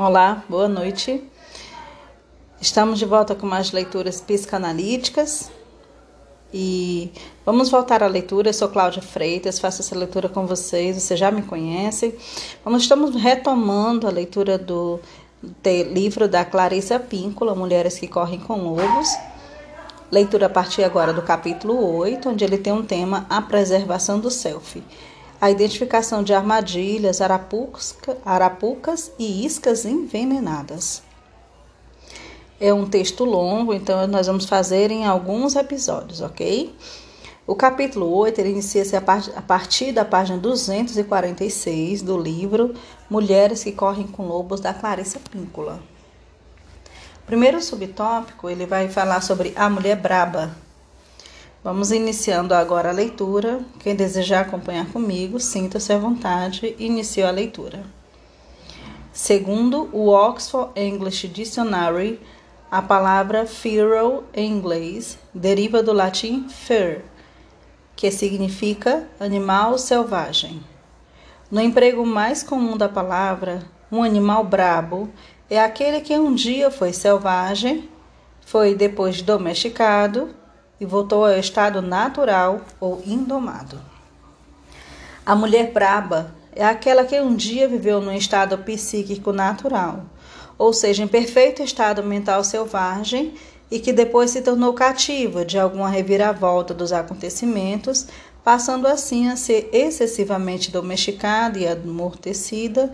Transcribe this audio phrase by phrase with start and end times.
[0.00, 1.24] Olá, boa noite.
[2.60, 5.50] Estamos de volta com mais leituras psicanalíticas
[6.54, 7.10] e
[7.44, 8.50] vamos voltar à leitura.
[8.50, 12.14] Eu sou Cláudia Freitas, faço essa leitura com vocês, vocês já me conhecem.
[12.64, 15.00] Vamos, estamos retomando a leitura do,
[15.92, 19.08] livro da Clarissa Píncula, Mulheres que Correm com Lobos.
[20.12, 24.30] Leitura a partir agora do capítulo 8, onde ele tem um tema A Preservação do
[24.30, 24.80] Self
[25.40, 31.02] a identificação de armadilhas, arapucas, e iscas envenenadas.
[32.60, 36.74] É um texto longo, então nós vamos fazer em alguns episódios, ok?
[37.46, 42.74] O capítulo 8 inicia-se a partir da página 246 do livro
[43.08, 45.80] Mulheres que Correm com Lobos, da Clarissa Píncula.
[47.24, 50.56] Primeiro subtópico, ele vai falar sobre a mulher braba,
[51.68, 53.60] Vamos iniciando agora a leitura.
[53.80, 56.74] Quem desejar acompanhar comigo, sinta-se à vontade.
[56.78, 57.82] Inicio a leitura.
[59.12, 62.18] Segundo o Oxford English Dictionary,
[62.70, 67.04] a palavra feral em inglês deriva do latim fer,
[67.94, 70.62] que significa animal selvagem.
[71.50, 75.10] No emprego mais comum da palavra, um animal brabo
[75.50, 77.86] é aquele que um dia foi selvagem,
[78.40, 80.34] foi depois domesticado
[80.80, 83.80] e voltou ao estado natural ou indomado.
[85.24, 90.06] A mulher braba é aquela que um dia viveu num estado psíquico natural,
[90.56, 93.34] ou seja, em perfeito estado mental selvagem
[93.70, 98.06] e que depois se tornou cativa de alguma reviravolta dos acontecimentos,
[98.42, 102.90] passando assim a ser excessivamente domesticada e amortecida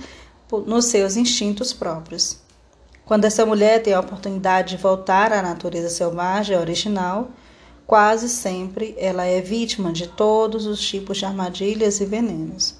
[0.67, 2.39] nos seus instintos próprios.
[3.07, 7.29] Quando essa mulher tem a oportunidade de voltar à natureza selvagem original,
[7.87, 12.75] Quase sempre ela é vítima de todos os tipos de armadilhas e venenos.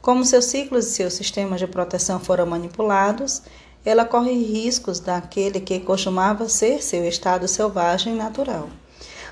[0.00, 3.42] Como seus ciclos e seus sistemas de proteção foram manipulados,
[3.84, 8.68] ela corre riscos daquele que costumava ser seu estado selvagem natural.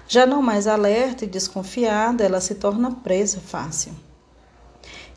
[0.07, 3.93] Já não mais alerta e desconfiada, ela se torna presa fácil.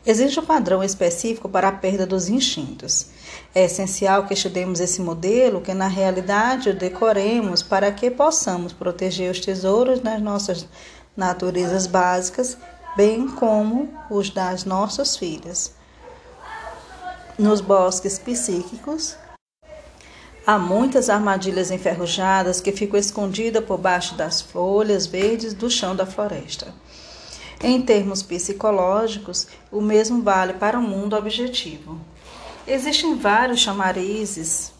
[0.06, 3.06] Existe um padrão específico para a perda dos instintos.
[3.54, 9.30] É essencial que estudemos esse modelo, que na realidade o decoremos para que possamos proteger
[9.30, 10.68] os tesouros das nossas
[11.16, 12.58] naturezas básicas,
[12.94, 15.72] bem como os das nossas filhas.
[17.38, 19.16] Nos bosques psíquicos,
[20.46, 26.04] há muitas armadilhas enferrujadas que ficam escondidas por baixo das folhas verdes do chão da
[26.04, 26.74] floresta.
[27.66, 31.98] Em termos psicológicos, o mesmo vale para o mundo objetivo.
[32.66, 34.70] Existem vários chamarizes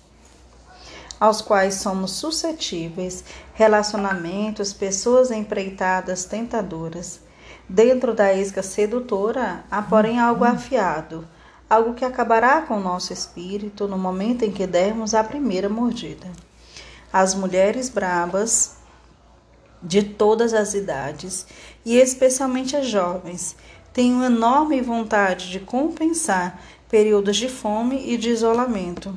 [1.19, 3.25] aos quais somos suscetíveis,
[3.55, 7.21] relacionamentos, pessoas empreitadas tentadoras.
[7.67, 11.27] Dentro da isca sedutora há, porém, algo afiado,
[11.71, 16.27] algo que acabará com o nosso espírito no momento em que dermos a primeira mordida.
[17.11, 18.74] As mulheres brabas
[19.84, 21.47] de todas as idades,
[21.84, 23.55] e especialmente as jovens,
[23.93, 29.15] têm uma enorme vontade de compensar períodos de fome e de isolamento.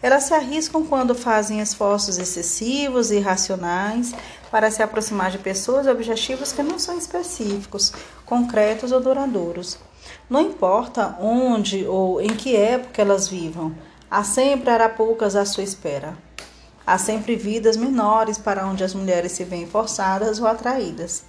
[0.00, 4.14] Elas se arriscam quando fazem esforços excessivos e irracionais
[4.50, 7.92] para se aproximar de pessoas e objetivos que não são específicos,
[8.24, 9.78] concretos ou duradouros.
[10.30, 13.74] Não importa onde ou em que época elas vivam,
[14.10, 16.27] há sempre arapucas à sua espera.
[16.90, 21.22] Há sempre vidas menores para onde as mulheres se veem forçadas ou atraídas.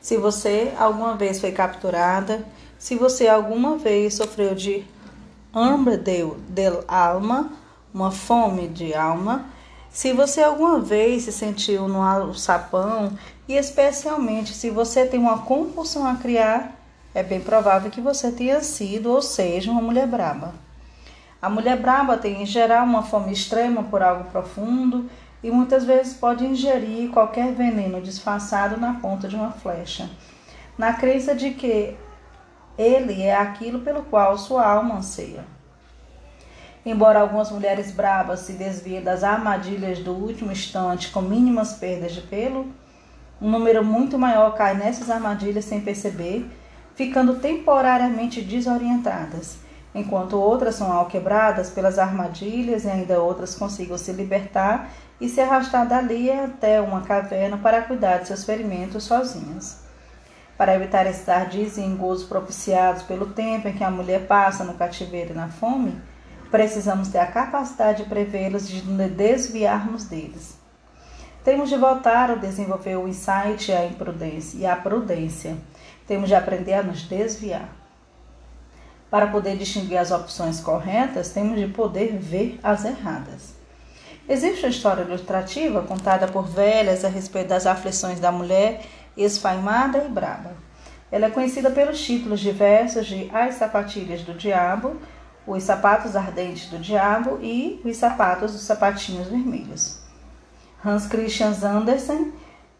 [0.00, 2.46] Se você alguma vez foi capturada,
[2.78, 4.84] se você alguma vez sofreu de
[5.52, 7.50] hambre del alma,
[7.92, 9.46] uma fome de alma.
[9.90, 13.18] Se você alguma vez se sentiu no alçapão,
[13.48, 16.72] e especialmente se você tem uma compulsão a criar,
[17.12, 20.54] é bem provável que você tenha sido ou seja uma mulher braba.
[21.44, 25.10] A mulher braba tem em geral uma fome extrema por algo profundo
[25.42, 30.08] e muitas vezes pode ingerir qualquer veneno disfarçado na ponta de uma flecha,
[30.78, 31.94] na crença de que
[32.78, 35.44] ele é aquilo pelo qual sua alma anseia.
[36.86, 42.22] Embora algumas mulheres bravas se desviem das armadilhas do último instante com mínimas perdas de
[42.22, 42.72] pelo,
[43.38, 46.50] um número muito maior cai nessas armadilhas sem perceber,
[46.94, 49.62] ficando temporariamente desorientadas,
[49.94, 55.86] enquanto outras são alquebradas pelas armadilhas e ainda outras consigam se libertar e se arrastar
[55.86, 59.78] dali até uma caverna para cuidar de seus ferimentos sozinhas.
[60.56, 64.74] Para evitar esses ardis e engozos propiciados pelo tempo em que a mulher passa no
[64.74, 66.00] cativeiro e na fome,
[66.50, 70.56] precisamos ter a capacidade de prevê-los e de desviarmos deles.
[71.44, 75.56] Temos de voltar a desenvolver o insight a imprudência e a prudência.
[76.06, 77.83] Temos de aprender a nos desviar.
[79.14, 83.54] Para poder distinguir as opções corretas, temos de poder ver as erradas.
[84.28, 88.82] Existe uma história ilustrativa contada por velhas a respeito das aflições da mulher
[89.16, 90.56] esfaimada e braba.
[91.12, 94.96] Ela é conhecida pelos títulos diversos de As Sapatilhas do Diabo,
[95.46, 100.00] Os Sapatos Ardentes do Diabo e Os Sapatos dos Sapatinhos Vermelhos.
[100.84, 102.32] Hans Christian Andersen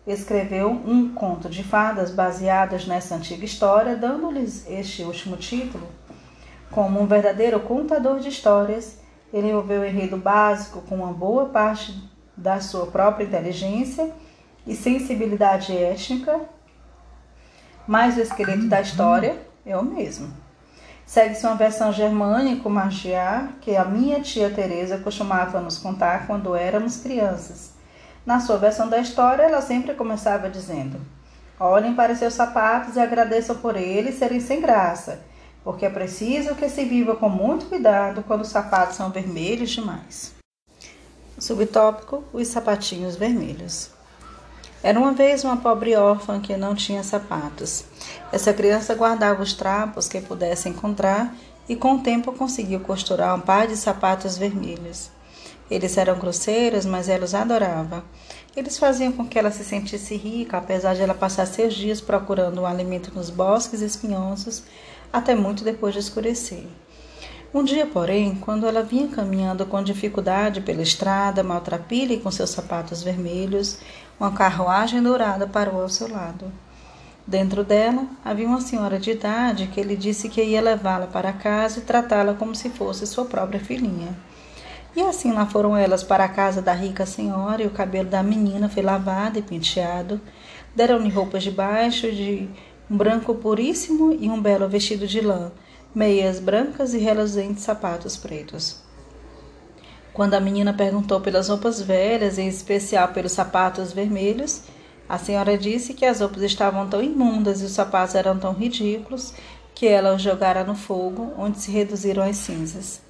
[0.04, 5.86] escreveu um conto de fadas baseadas nessa antiga história, dando-lhes este último título.
[6.70, 8.98] Como um verdadeiro contador de histórias,
[9.32, 11.94] ele envolveu o enredo básico com uma boa parte
[12.36, 14.10] da sua própria inteligência
[14.66, 16.40] e sensibilidade étnica,
[17.86, 20.32] mas o esqueleto da história é o mesmo.
[21.06, 27.72] Segue-se uma versão germânico-magiar que a minha tia Teresa costumava nos contar quando éramos crianças.
[28.24, 30.98] Na sua versão da história, ela sempre começava dizendo:
[31.60, 35.20] Olhem para seus sapatos e agradeçam por eles serem sem graça,
[35.64, 40.34] porque é preciso que se viva com muito cuidado quando os sapatos são vermelhos demais.
[41.38, 43.90] Subtópico: Os sapatinhos vermelhos.
[44.82, 47.86] Era uma vez uma pobre órfã que não tinha sapatos.
[48.30, 51.34] Essa criança guardava os trapos que pudesse encontrar
[51.66, 55.10] e com o tempo conseguiu costurar um par de sapatos vermelhos.
[55.70, 58.04] Eles eram grosseiros, mas ela os adorava.
[58.54, 62.60] Eles faziam com que ela se sentisse rica, apesar de ela passar seus dias procurando
[62.60, 64.62] um alimento nos bosques espinhosos,
[65.14, 66.66] até muito depois de escurecer.
[67.54, 72.50] Um dia, porém, quando ela vinha caminhando com dificuldade pela estrada, maltrapilha e com seus
[72.50, 73.78] sapatos vermelhos,
[74.18, 76.50] uma carruagem dourada parou ao seu lado.
[77.24, 81.78] Dentro dela havia uma senhora de idade que ele disse que ia levá-la para casa
[81.78, 84.16] e tratá-la como se fosse sua própria filhinha.
[84.96, 88.22] E assim lá foram elas para a casa da rica senhora, e o cabelo da
[88.22, 90.20] menina foi lavado e penteado.
[90.74, 92.48] Deram-lhe roupas de baixo, de
[92.94, 95.50] um branco puríssimo e um belo vestido de lã,
[95.92, 98.76] meias brancas e reluzentes sapatos pretos.
[100.12, 104.62] Quando a menina perguntou pelas roupas velhas, em especial pelos sapatos vermelhos,
[105.08, 109.34] a senhora disse que as roupas estavam tão imundas e os sapatos eram tão ridículos
[109.74, 113.02] que ela os jogara no fogo, onde se reduziram às cinzas.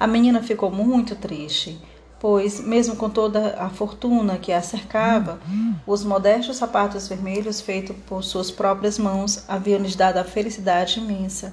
[0.00, 1.78] A menina ficou muito triste,
[2.20, 5.40] pois, mesmo com toda a fortuna que a cercava,
[5.86, 11.52] os modestos sapatos vermelhos feitos por suas próprias mãos haviam lhes dado a felicidade imensa.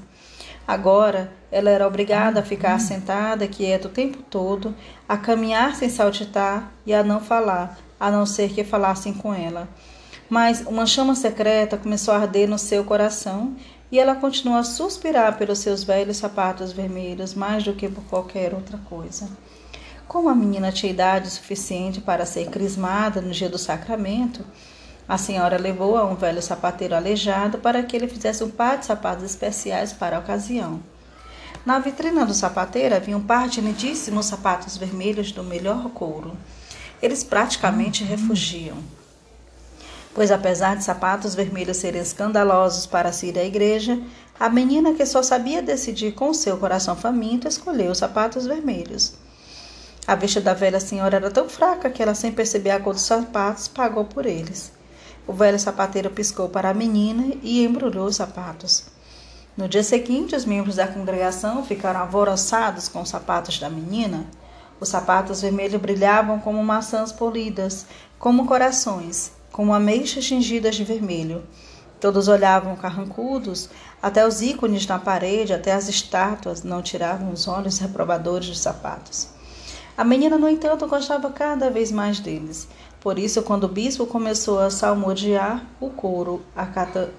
[0.67, 4.73] Agora ela era obrigada a ficar sentada, quieta o tempo todo,
[5.07, 9.69] a caminhar sem saltitar e a não falar, a não ser que falassem com ela.
[10.27, 13.55] Mas uma chama secreta começou a arder no seu coração
[13.91, 18.53] e ela continuou a suspirar pelos seus velhos sapatos vermelhos mais do que por qualquer
[18.55, 19.29] outra coisa.
[20.07, 24.45] Como a menina tinha idade suficiente para ser crismada no dia do sacramento,
[25.07, 28.85] a senhora levou a um velho sapateiro aleijado para que ele fizesse um par de
[28.85, 30.79] sapatos especiais para a ocasião.
[31.65, 36.37] Na vitrina do sapateiro havia um par de lindíssimos sapatos vermelhos do melhor couro.
[37.01, 38.77] Eles praticamente refugiam
[40.15, 44.01] pois apesar de sapatos vermelhos serem escandalosos para se ir à igreja,
[44.39, 49.13] a menina que só sabia decidir com seu coração faminto escolheu os sapatos vermelhos.
[50.07, 53.01] A vista da velha senhora era tão fraca que ela, sem perceber a cor dos
[53.01, 54.71] sapatos, pagou por eles.
[55.25, 58.85] O velho sapateiro piscou para a menina e embrulhou os sapatos.
[59.57, 64.27] No dia seguinte, os membros da congregação ficaram alvoroçados com os sapatos da menina.
[64.79, 67.87] Os sapatos vermelhos brilhavam como maçãs polidas,
[68.19, 71.43] como corações, como ameixas tingidas de vermelho.
[71.99, 73.69] Todos olhavam carrancudos,
[74.03, 79.33] até os ícones na parede, até as estátuas não tiravam os olhos reprobadores dos sapatos.
[79.97, 82.67] A menina, no entanto, gostava cada vez mais deles.
[82.99, 87.11] Por isso, quando o bispo começou a salmodiar, o coro a, cata...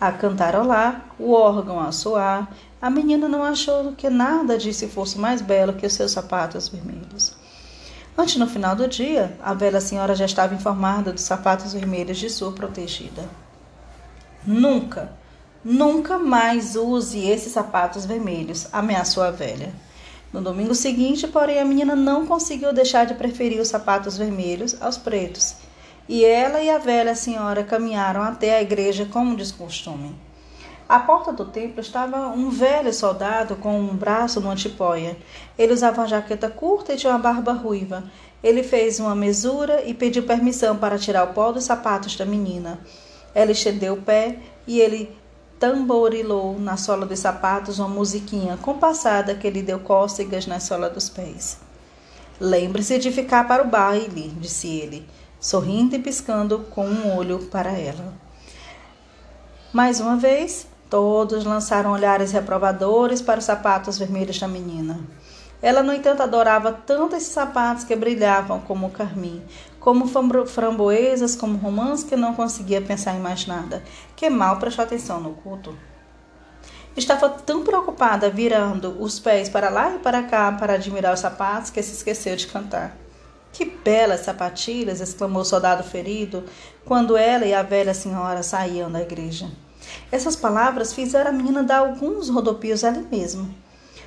[0.00, 2.48] a cantarolar, o órgão a soar,
[2.80, 7.36] a menina não achou que nada disso fosse mais belo que os seus sapatos vermelhos.
[8.16, 12.28] Antes no final do dia, a velha senhora já estava informada dos sapatos vermelhos de
[12.28, 13.28] sua protegida.
[14.46, 15.12] Nunca,
[15.64, 19.72] nunca mais use esses sapatos vermelhos, ameaçou a velha.
[20.32, 24.96] No domingo seguinte, porém, a menina não conseguiu deixar de preferir os sapatos vermelhos aos
[24.96, 25.56] pretos,
[26.08, 30.14] e ela e a velha senhora caminharam até a igreja como de costume.
[30.88, 35.16] À porta do templo estava um velho soldado com um braço no antipóia.
[35.56, 38.04] Ele usava uma jaqueta curta e tinha uma barba ruiva.
[38.42, 42.80] Ele fez uma mesura e pediu permissão para tirar o pó dos sapatos da menina.
[43.34, 44.36] Ela estendeu o pé
[44.66, 45.16] e ele
[45.62, 51.08] tamborilou na sola dos sapatos uma musiquinha compassada que lhe deu cócegas na sola dos
[51.08, 51.56] pés.
[52.40, 57.70] Lembre-se de ficar para o baile, disse ele, sorrindo e piscando com um olho para
[57.70, 58.12] ela.
[59.72, 65.00] Mais uma vez, Todos lançaram olhares reprovadores para os sapatos vermelhos da menina.
[65.62, 69.40] Ela, no entanto, adorava tanto esses sapatos que brilhavam como o carmim,
[69.82, 70.06] como
[70.46, 73.82] framboesas, como romãs que não conseguia pensar em mais nada,
[74.14, 75.76] que mal prestou atenção no culto.
[76.96, 81.70] Estava tão preocupada virando os pés para lá e para cá para admirar os sapatos
[81.70, 82.96] que se esqueceu de cantar.
[83.52, 85.00] Que belas sapatilhas!
[85.00, 86.44] exclamou o soldado ferido
[86.84, 89.50] quando ela e a velha senhora saíam da igreja.
[90.12, 93.52] Essas palavras fizeram a menina dar alguns rodopios ali mesmo.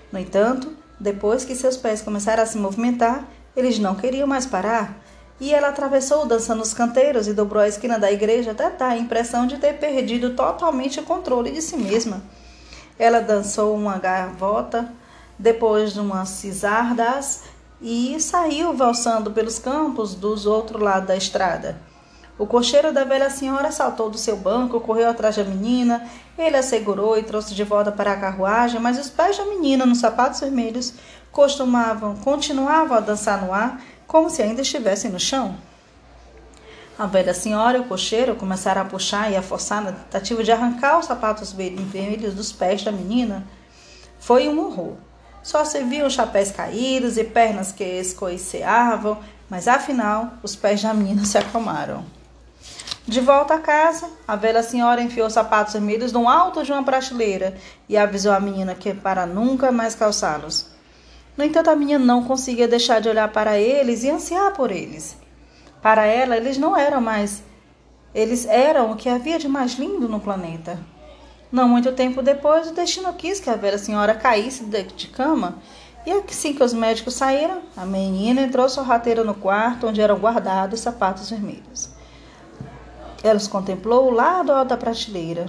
[0.10, 3.28] No entanto, depois que seus pés começaram a se movimentar,
[3.58, 5.05] eles não queriam mais parar.
[5.40, 8.98] E ela atravessou dançando os canteiros e dobrou a esquina da igreja até dar a
[8.98, 12.22] impressão de ter perdido totalmente o controle de si mesma.
[12.98, 14.90] Ela dançou uma gavota,
[15.38, 17.44] depois de uma cisardas
[17.82, 21.78] e saiu valsando pelos campos dos outro lado da estrada.
[22.38, 26.06] O cocheiro da velha senhora saltou do seu banco, correu atrás da menina,
[26.38, 29.86] ele a segurou e trouxe de volta para a carruagem, mas os pés da menina,
[29.86, 30.94] nos sapatos vermelhos,
[31.32, 35.56] costumavam, continuavam a dançar no ar, como se ainda estivessem no chão.
[36.98, 40.52] A velha senhora e o cocheiro começaram a puxar e a forçar na tentativa de
[40.52, 43.46] arrancar os sapatos vermelhos dos pés da menina.
[44.18, 44.94] Foi um horror.
[45.44, 49.20] Só se viam chapéus caídos e pernas que escoiceavam,
[49.50, 52.06] mas afinal os pés da menina se acalmaram.
[53.06, 56.84] De volta a casa, a velha senhora enfiou os sapatos vermelhos no alto de uma
[56.84, 57.56] prateleira
[57.88, 60.75] e avisou a menina que para nunca mais calçá-los.
[61.38, 65.18] No entanto, a menina não conseguia deixar de olhar para eles e ansiar por eles.
[65.82, 67.44] Para ela, eles não eram mais.
[68.14, 70.80] Eles eram o que havia de mais lindo no planeta.
[71.52, 75.60] Não muito tempo depois, o destino quis que a velha senhora caísse de cama,
[76.06, 80.80] e assim que os médicos saíram, a menina entrou sorrateira no quarto onde eram guardados
[80.80, 81.90] os sapatos vermelhos.
[83.24, 85.48] Ela os contemplou lá do alto da prateleira.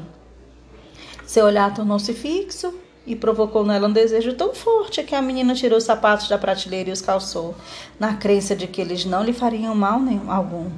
[1.27, 2.75] Seu olhar tornou-se fixo
[3.07, 6.91] e provocou nela um desejo tão forte que a menina tirou os sapatos da prateleira
[6.91, 7.55] e os calçou,
[7.99, 10.71] na crença de que eles não lhe fariam mal nenhum, algum.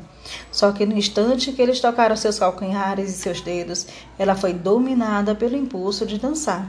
[0.52, 3.86] Só que no instante que eles tocaram seus calcanhares e seus dedos,
[4.18, 6.68] ela foi dominada pelo impulso de dançar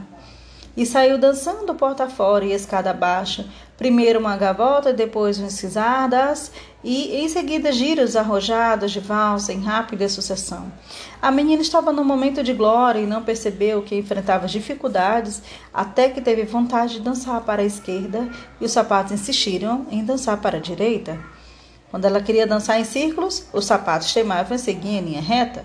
[0.76, 3.44] e saiu dançando porta fora e escada abaixo,
[3.80, 6.52] primeiro uma gavota, depois um esquisadas
[6.84, 10.70] e em seguida giros arrojados de valsa em rápida sucessão.
[11.20, 16.20] A menina estava num momento de glória e não percebeu que enfrentava dificuldades até que
[16.20, 18.28] teve vontade de dançar para a esquerda
[18.60, 21.18] e os sapatos insistiram em dançar para a direita.
[21.90, 25.64] Quando ela queria dançar em círculos, os sapatos teimavam em seguir em linha reta.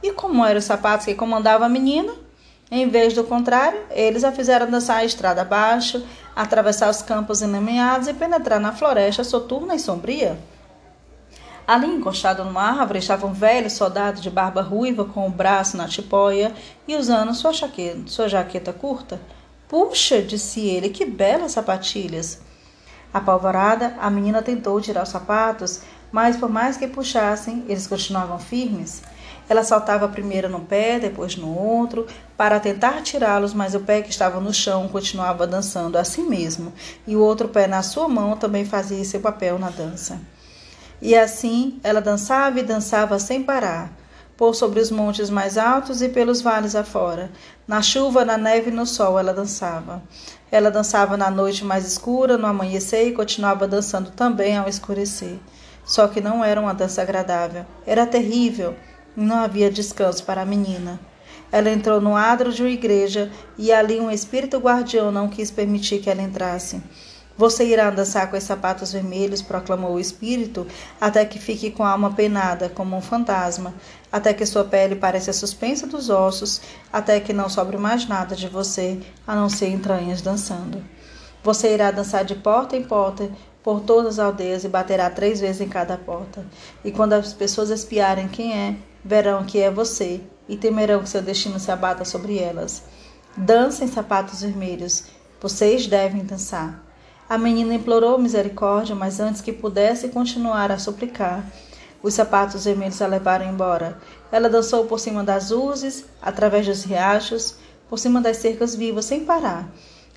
[0.00, 2.14] E como eram os sapatos que comandavam a menina,
[2.74, 6.02] em vez do contrário, eles a fizeram dançar a estrada abaixo,
[6.34, 10.38] atravessar os campos enlameados e penetrar na floresta soturna e sombria.
[11.66, 15.86] Ali, encostado numa árvore, estava um velho soldado de barba ruiva com o braço na
[15.86, 16.50] tipóia
[16.88, 19.20] e usando sua jaqueta, sua jaqueta curta.
[19.68, 22.40] Puxa, disse ele, que belas sapatilhas!
[23.12, 29.02] Apavorada, a menina tentou tirar os sapatos, mas por mais que puxassem, eles continuavam firmes.
[29.48, 32.06] Ela saltava primeiro no pé, depois no outro,
[32.36, 36.72] para tentar tirá-los, mas o pé que estava no chão continuava dançando assim mesmo,
[37.06, 40.20] e o outro pé na sua mão também fazia seu papel na dança.
[41.00, 43.92] E assim ela dançava e dançava sem parar,
[44.36, 47.30] por sobre os montes mais altos e pelos vales afora.
[47.66, 50.02] Na chuva, na neve e no sol ela dançava.
[50.50, 55.38] Ela dançava na noite mais escura, no amanhecer e continuava dançando também ao escurecer.
[55.84, 58.74] Só que não era uma dança agradável, era terrível
[59.16, 61.00] não havia descanso para a menina.
[61.50, 66.00] Ela entrou no adro de uma igreja e ali um espírito guardião não quis permitir
[66.00, 66.82] que ela entrasse.
[67.36, 70.66] Você irá dançar com os sapatos vermelhos, proclamou o espírito,
[71.00, 73.74] até que fique com a alma penada, como um fantasma,
[74.10, 76.60] até que sua pele pareça suspensa dos ossos,
[76.92, 80.84] até que não sobre mais nada de você, a não ser entranhas dançando.
[81.42, 83.30] Você irá dançar de porta em porta,
[83.62, 86.44] por todas as aldeias, e baterá três vezes em cada porta.
[86.84, 91.22] E quando as pessoas espiarem quem é, verão que é você e temerão que seu
[91.22, 92.82] destino se abata sobre elas.
[93.36, 95.04] Dancem sapatos vermelhos,
[95.40, 96.84] vocês devem dançar.
[97.28, 101.44] A menina implorou misericórdia, mas antes que pudesse continuar a suplicar,
[102.02, 103.96] os sapatos vermelhos a levaram embora.
[104.30, 107.56] Ela dançou por cima das uzes, através dos riachos,
[107.88, 109.72] por cima das cercas vivas, sem parar.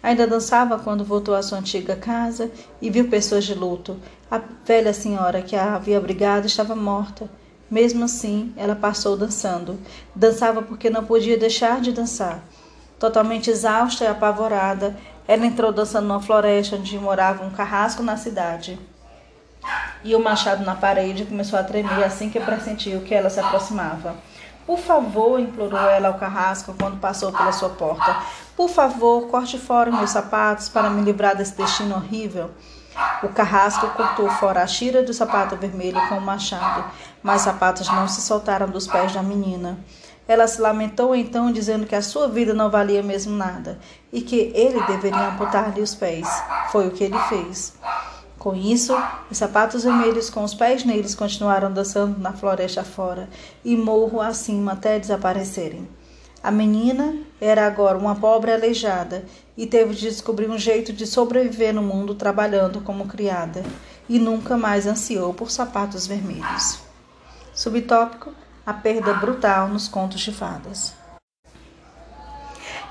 [0.06, 3.98] Ainda dançava quando voltou à sua antiga casa e viu pessoas de luto.
[4.30, 7.28] A velha senhora que a havia abrigado estava morta.
[7.72, 9.80] Mesmo assim, ela passou dançando.
[10.14, 12.44] Dançava porque não podia deixar de dançar.
[13.00, 14.96] Totalmente exausta e apavorada,
[15.28, 18.78] ela entrou dançando numa floresta onde morava um carrasco na cidade.
[20.04, 24.16] E o machado na parede começou a tremer assim que pressentiu que ela se aproximava.
[24.68, 28.45] Por favor, implorou ela ao carrasco quando passou pela sua porta.
[28.56, 32.52] Por favor, corte fora meus sapatos para me livrar desse destino horrível.
[33.22, 36.86] O carrasco cortou fora a tira do sapato vermelho com o machado,
[37.22, 39.78] mas os sapatos não se soltaram dos pés da menina.
[40.26, 43.78] Ela se lamentou então, dizendo que a sua vida não valia mesmo nada
[44.12, 46.28] e que ele deveria amputar-lhe os pés.
[46.72, 47.74] Foi o que ele fez.
[48.40, 48.96] Com isso,
[49.30, 53.28] os sapatos vermelhos com os pés neles continuaram dançando na floresta fora
[53.66, 55.88] e morro acima até desaparecerem.
[56.46, 59.26] A menina era agora uma pobre aleijada
[59.58, 63.64] e teve de descobrir um jeito de sobreviver no mundo trabalhando como criada
[64.08, 66.82] e nunca mais ansiou por sapatos vermelhos.
[67.52, 68.32] Subtópico:
[68.64, 70.94] a perda brutal nos contos de fadas.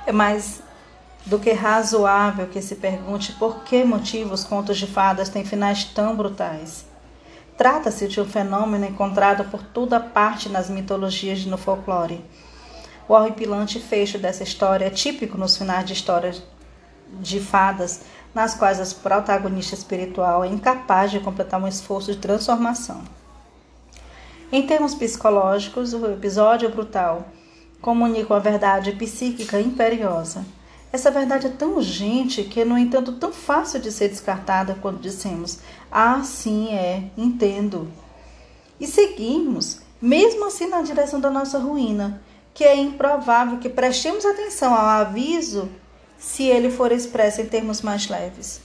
[0.04, 0.60] É mais
[1.24, 5.84] do que razoável que se pergunte por que motivo os contos de fadas têm finais
[5.84, 6.84] tão brutais.
[7.56, 12.20] Trata-se de um fenômeno encontrado por toda parte nas mitologias e no folclore
[13.08, 16.42] o horripilante fecho dessa história é típico nos finais de histórias
[17.20, 18.02] de fadas,
[18.34, 23.02] nas quais a protagonista espiritual é incapaz de completar um esforço de transformação.
[24.50, 27.28] Em termos psicológicos, o episódio brutal
[27.80, 30.44] comunica uma verdade psíquica imperiosa.
[30.92, 35.58] Essa verdade é tão urgente que, no entanto, tão fácil de ser descartada quando dissemos:
[35.90, 37.90] Ah, sim, é, entendo.
[38.78, 42.22] E seguimos, mesmo assim, na direção da nossa ruína,
[42.54, 45.68] que é improvável que prestemos atenção ao aviso
[46.16, 48.62] se ele for expresso em termos mais leves.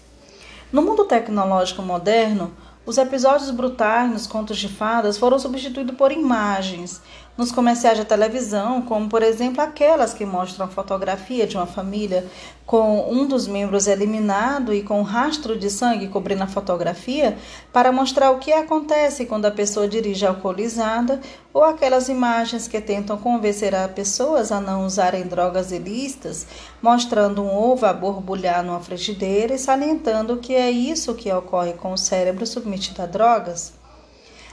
[0.71, 2.53] No mundo tecnológico moderno,
[2.85, 7.01] os episódios brutais nos contos de fadas foram substituídos por imagens
[7.39, 12.27] nos comerciais de televisão, como por exemplo aquelas que mostram a fotografia de uma família
[12.65, 17.37] com um dos membros eliminado e com um rastro de sangue cobrindo a fotografia,
[17.71, 21.21] para mostrar o que acontece quando a pessoa dirige alcoolizada,
[21.53, 26.45] ou aquelas imagens que tentam convencer as pessoas a não usarem drogas ilícitas,
[26.81, 31.93] mostrando um ovo a borbulhar numa frigideira e salientando que é isso que ocorre com
[31.93, 33.78] o cérebro submetido a drogas.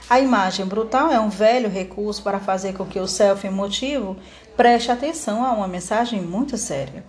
[0.09, 4.15] A imagem brutal é um velho recurso para fazer com que o self emotivo
[4.55, 7.03] preste atenção a uma mensagem muito séria.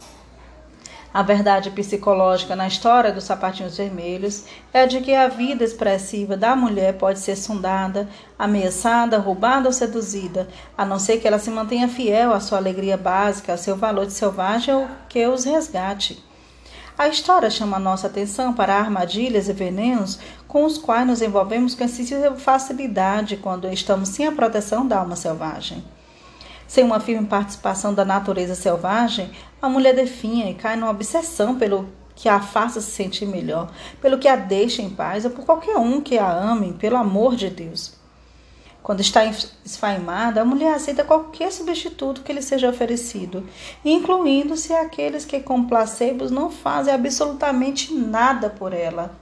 [1.14, 6.56] A verdade psicológica na história dos sapatinhos vermelhos é de que a vida expressiva da
[6.56, 11.88] mulher pode ser sondada, ameaçada, roubada ou seduzida, a não ser que ela se mantenha
[11.88, 16.27] fiel à sua alegria básica, a seu valor de selvagem ou que os resgate.
[16.98, 21.86] A história chama nossa atenção para armadilhas e venenos com os quais nos envolvemos com
[22.36, 25.84] facilidade quando estamos sem a proteção da alma selvagem.
[26.66, 29.30] Sem uma firme participação da natureza selvagem,
[29.62, 33.70] a mulher definha e cai numa obsessão pelo que a faça se sentir melhor,
[34.02, 37.36] pelo que a deixe em paz ou por qualquer um que a ame, pelo amor
[37.36, 37.97] de Deus.
[38.88, 39.22] Quando está
[39.66, 43.46] esfaimada, a mulher aceita qualquer substituto que lhe seja oferecido,
[43.84, 49.14] incluindo-se aqueles que, com placebos, não fazem absolutamente nada por ela.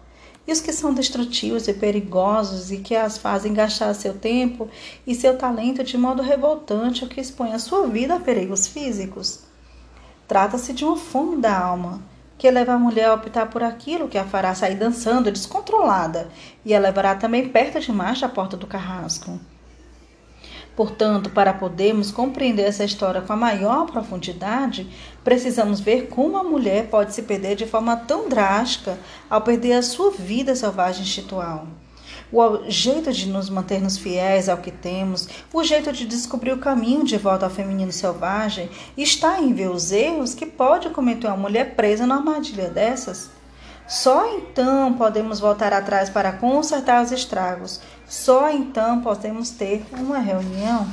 [0.47, 4.69] E os que são destrutivos e perigosos e que as fazem gastar seu tempo
[5.05, 9.41] e seu talento de modo revoltante ou que expõe a sua vida a perigos físicos.
[10.29, 12.01] Trata-se de uma fome da alma,
[12.39, 16.29] que leva a mulher a optar por aquilo que a fará sair dançando descontrolada
[16.65, 19.41] e a levará também perto demais da porta do carrasco.
[20.77, 24.87] Portanto, para podermos compreender essa história com a maior profundidade,
[25.25, 28.99] precisamos ver como a mulher pode se perder de forma tão drástica
[29.31, 31.67] ao perder a sua vida selvagem institucional.
[32.31, 37.05] O jeito de nos mantermos fiéis ao que temos, o jeito de descobrir o caminho
[37.05, 41.75] de volta ao feminino selvagem, está em ver os erros que pode cometer uma mulher
[41.75, 43.31] presa numa armadilha dessas.
[43.87, 47.81] Só então podemos voltar atrás para consertar os estragos.
[48.07, 50.87] Só então podemos ter uma reunião.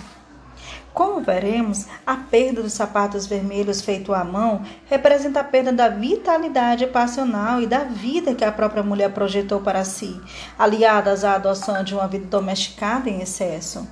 [0.93, 6.85] Como veremos, a perda dos sapatos vermelhos feito à mão representa a perda da vitalidade
[6.85, 10.21] passional e da vida que a própria mulher projetou para si,
[10.57, 13.87] aliadas à adoção de uma vida domesticada em excesso.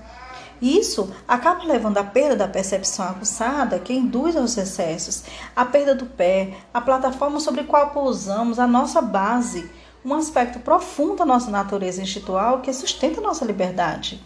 [0.61, 5.23] Isso acaba levando à perda da percepção aguçada que induz aos excessos,
[5.55, 9.71] a perda do pé, a plataforma sobre a qual pousamos, a nossa base,
[10.05, 14.23] um aspecto profundo da nossa natureza institucional que sustenta nossa liberdade.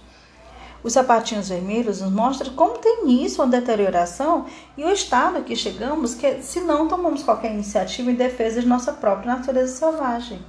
[0.84, 4.46] Os sapatinhos vermelhos nos mostram como tem início a deterioração
[4.78, 8.94] e o estado que chegamos que, se não tomamos qualquer iniciativa em defesa de nossa
[8.94, 10.46] própria natureza selvagem.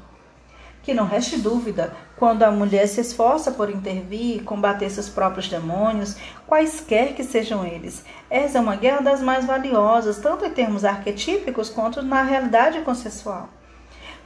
[0.83, 5.49] Que não reste dúvida, quando a mulher se esforça por intervir e combater seus próprios
[5.49, 10.85] demônios, quaisquer que sejam eles, essa é uma guerra das mais valiosas, tanto em termos
[10.85, 13.51] arquetípicos quanto na realidade consensual.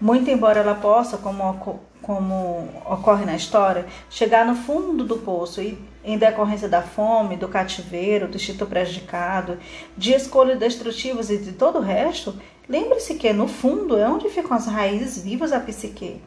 [0.00, 5.76] Muito embora ela possa, como, como ocorre na história, chegar no fundo do poço e,
[6.02, 9.58] em decorrência da fome, do cativeiro, do instinto prejudicado,
[9.98, 12.34] de escolhas destrutivas e de todo o resto,
[12.66, 16.22] lembre-se que no fundo é onde ficam as raízes vivas da psique.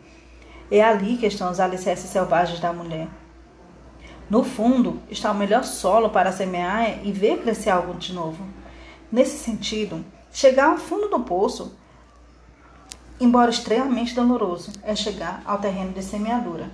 [0.75, 3.07] É ali que estão os alicerces selvagens da mulher.
[4.27, 8.43] No fundo está o melhor solo para semear e ver crescer algo de novo.
[9.11, 11.77] Nesse sentido, chegar ao fundo do poço
[13.19, 16.71] embora extremamente doloroso, é chegar ao terreno de semeadura.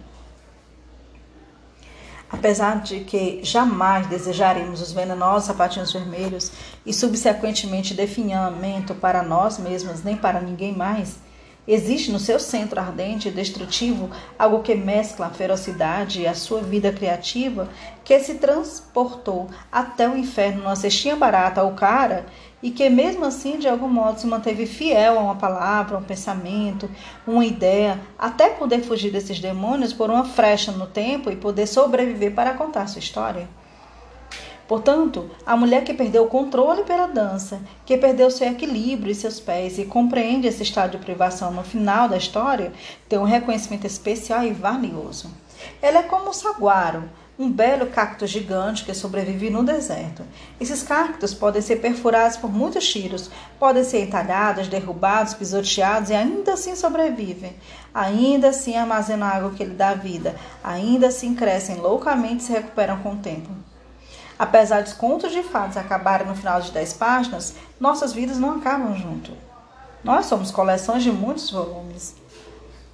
[2.32, 6.54] Apesar de que jamais desejaremos os venenosos sapatinhos vermelhos
[6.86, 11.18] e subsequentemente definhamento para nós mesmos nem para ninguém mais,
[11.72, 16.62] existe no seu centro ardente e destrutivo algo que mescla a ferocidade e a sua
[16.62, 17.70] vida criativa
[18.04, 22.26] que se transportou até o inferno numa cestinha barata ou cara
[22.62, 26.90] e que mesmo assim de algum modo se manteve fiel a uma palavra, um pensamento,
[27.26, 32.34] uma ideia, até poder fugir desses demônios por uma frecha no tempo e poder sobreviver
[32.34, 33.59] para contar sua história.
[34.70, 39.40] Portanto, a mulher que perdeu o controle pela dança, que perdeu seu equilíbrio e seus
[39.40, 42.72] pés e compreende esse estado de privação no final da história,
[43.10, 45.28] tem um reconhecimento especial e valioso.
[45.82, 50.22] Ela é como um saguaro, um belo cacto gigante que sobrevive no deserto.
[50.62, 56.54] Esses cactos podem ser perfurados por muitos tiros, podem ser entalhados, derrubados, pisoteados e ainda
[56.54, 57.56] assim sobrevivem.
[57.92, 62.52] Ainda assim armazenam a água que lhe dá vida, ainda assim crescem loucamente e se
[62.52, 63.50] recuperam com o tempo.
[64.40, 68.96] Apesar dos contos de fadas acabarem no final de 10 páginas, nossas vidas não acabam
[68.96, 69.34] junto.
[70.02, 72.16] Nós somos coleções de muitos volumes.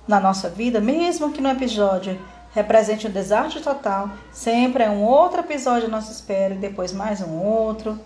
[0.08, 2.19] Na nossa vida, mesmo que no episódio
[2.51, 4.10] represente um desastre total.
[4.31, 7.99] Sempre é um outro episódio à nossa espera e depois mais um outro.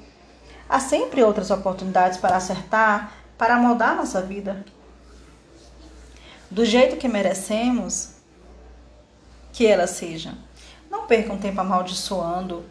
[0.68, 4.66] Há sempre outras oportunidades para acertar, para moldar nossa vida.
[6.52, 8.16] Do jeito que merecemos
[9.54, 10.34] que ela seja.
[10.92, 12.66] Não percam tempo amaldiçoando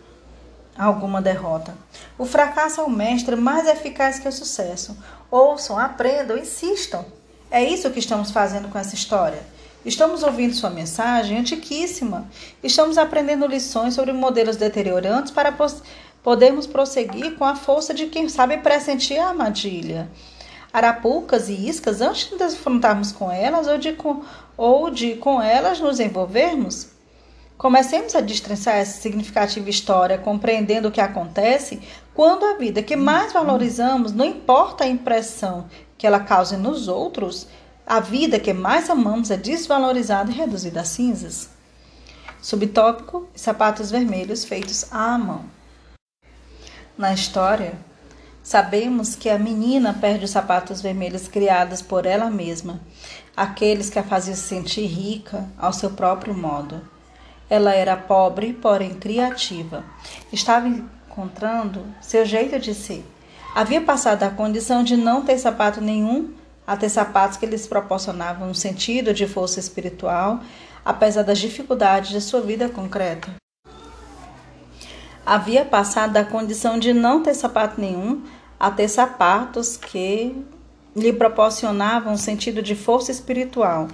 [0.78, 1.74] alguma derrota.
[2.16, 4.96] O fracasso é o mestre mais eficaz que o sucesso.
[5.30, 7.04] Ouçam, aprendam, insistam.
[7.50, 9.42] É isso que estamos fazendo com essa história.
[9.84, 12.28] Estamos ouvindo sua mensagem antiquíssima.
[12.62, 15.54] Estamos aprendendo lições sobre modelos deteriorantes para
[16.22, 20.08] podermos prosseguir com a força de quem sabe pressentir a armadilha.
[20.72, 24.22] Arapucas e iscas antes de nos afrontarmos com elas ou de com,
[24.56, 26.97] ou de com elas nos envolvermos?
[27.58, 31.80] Comecemos a destrinçar essa significativa história, compreendendo o que acontece
[32.14, 35.68] quando a vida que mais valorizamos, não importa a impressão
[35.98, 37.48] que ela cause nos outros,
[37.84, 41.50] a vida que mais amamos é desvalorizada e reduzida a cinzas.
[42.40, 45.44] Subtópico: sapatos vermelhos feitos à mão.
[46.96, 47.74] Na história,
[48.40, 52.80] sabemos que a menina perde os sapatos vermelhos criados por ela mesma,
[53.36, 56.97] aqueles que a faziam se sentir rica ao seu próprio modo.
[57.50, 59.84] Ela era pobre, porém criativa.
[60.32, 63.04] Estava encontrando seu jeito de ser.
[63.54, 66.32] Havia passado da condição de não ter sapato nenhum
[66.66, 70.40] a ter sapatos que lhes proporcionavam um sentido de força espiritual,
[70.84, 73.34] apesar das dificuldades de sua vida concreta.
[75.24, 78.22] Havia passado da condição de não ter sapato nenhum
[78.60, 80.36] a ter sapatos que
[80.94, 83.88] lhe proporcionavam um sentido de força espiritual,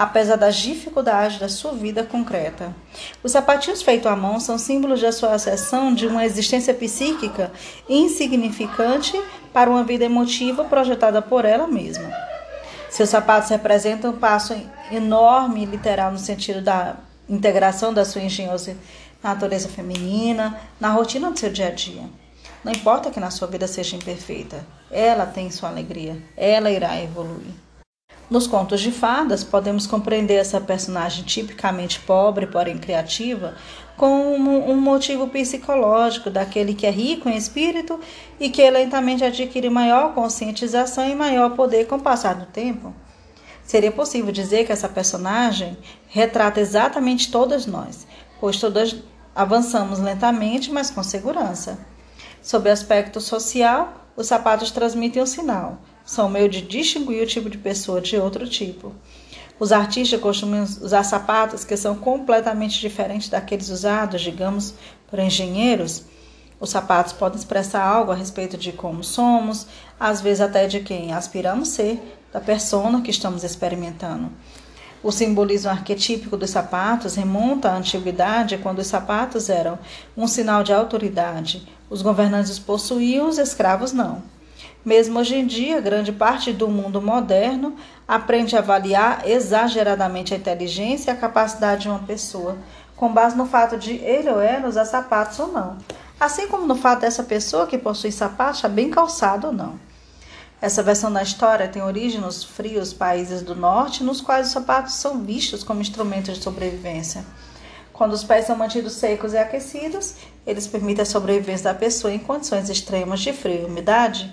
[0.00, 2.74] apesar das dificuldades da sua vida concreta.
[3.22, 7.52] Os sapatinhos feitos à mão são símbolos da sua acessão de uma existência psíquica
[7.86, 9.20] insignificante
[9.52, 12.10] para uma vida emotiva projetada por ela mesma.
[12.88, 14.58] Seus sapatos representam um passo
[14.90, 16.96] enorme, literal, no sentido da
[17.28, 18.74] integração da sua engenhosa
[19.22, 22.04] natureza feminina na rotina do seu dia a dia.
[22.64, 27.52] Não importa que na sua vida seja imperfeita, ela tem sua alegria, ela irá evoluir.
[28.30, 33.56] Nos contos de fadas, podemos compreender essa personagem tipicamente pobre, porém criativa,
[33.96, 37.98] como um motivo psicológico daquele que é rico em espírito
[38.38, 42.94] e que lentamente adquire maior conscientização e maior poder com o passar do tempo.
[43.64, 48.06] Seria possível dizer que essa personagem retrata exatamente todas nós,
[48.38, 48.94] pois todas
[49.34, 51.80] avançamos lentamente, mas com segurança.
[52.40, 57.48] Sob o aspecto social, os sapatos transmitem um sinal são meio de distinguir o tipo
[57.48, 58.92] de pessoa de outro tipo.
[59.60, 64.74] Os artistas costumam usar sapatos que são completamente diferentes daqueles usados, digamos,
[65.08, 66.02] por engenheiros.
[66.58, 69.68] Os sapatos podem expressar algo a respeito de como somos,
[70.00, 74.32] às vezes até de quem aspiramos ser, da persona que estamos experimentando.
[75.04, 79.78] O simbolismo arquetípico dos sapatos remonta à antiguidade, quando os sapatos eram
[80.16, 81.68] um sinal de autoridade.
[81.88, 84.20] Os governantes possuíam, os escravos não.
[84.84, 87.76] Mesmo hoje em dia, grande parte do mundo moderno
[88.08, 92.56] aprende a avaliar exageradamente a inteligência e a capacidade de uma pessoa,
[92.96, 95.76] com base no fato de ele ou ela usar sapatos ou não,
[96.18, 99.78] assim como no fato dessa pessoa que possui sapato estar bem calçado ou não.
[100.62, 104.94] Essa versão da história tem origem nos frios países do norte, nos quais os sapatos
[104.94, 107.24] são vistos como instrumentos de sobrevivência.
[107.92, 110.14] Quando os pés são mantidos secos e aquecidos,
[110.46, 114.32] eles permitem a sobrevivência da pessoa em condições extremas de frio e umidade.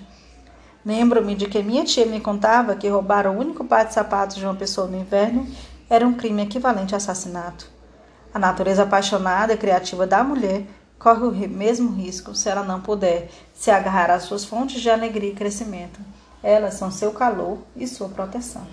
[0.84, 4.44] Lembro-me de que minha tia me contava que roubar o único par de sapatos de
[4.44, 5.46] uma pessoa no inverno
[5.90, 7.68] era um crime equivalente a assassinato.
[8.32, 10.64] A natureza apaixonada e criativa da mulher
[10.98, 15.30] corre o mesmo risco se ela não puder se agarrar às suas fontes de alegria
[15.30, 16.00] e crescimento.
[16.42, 18.66] Elas são seu calor e sua proteção.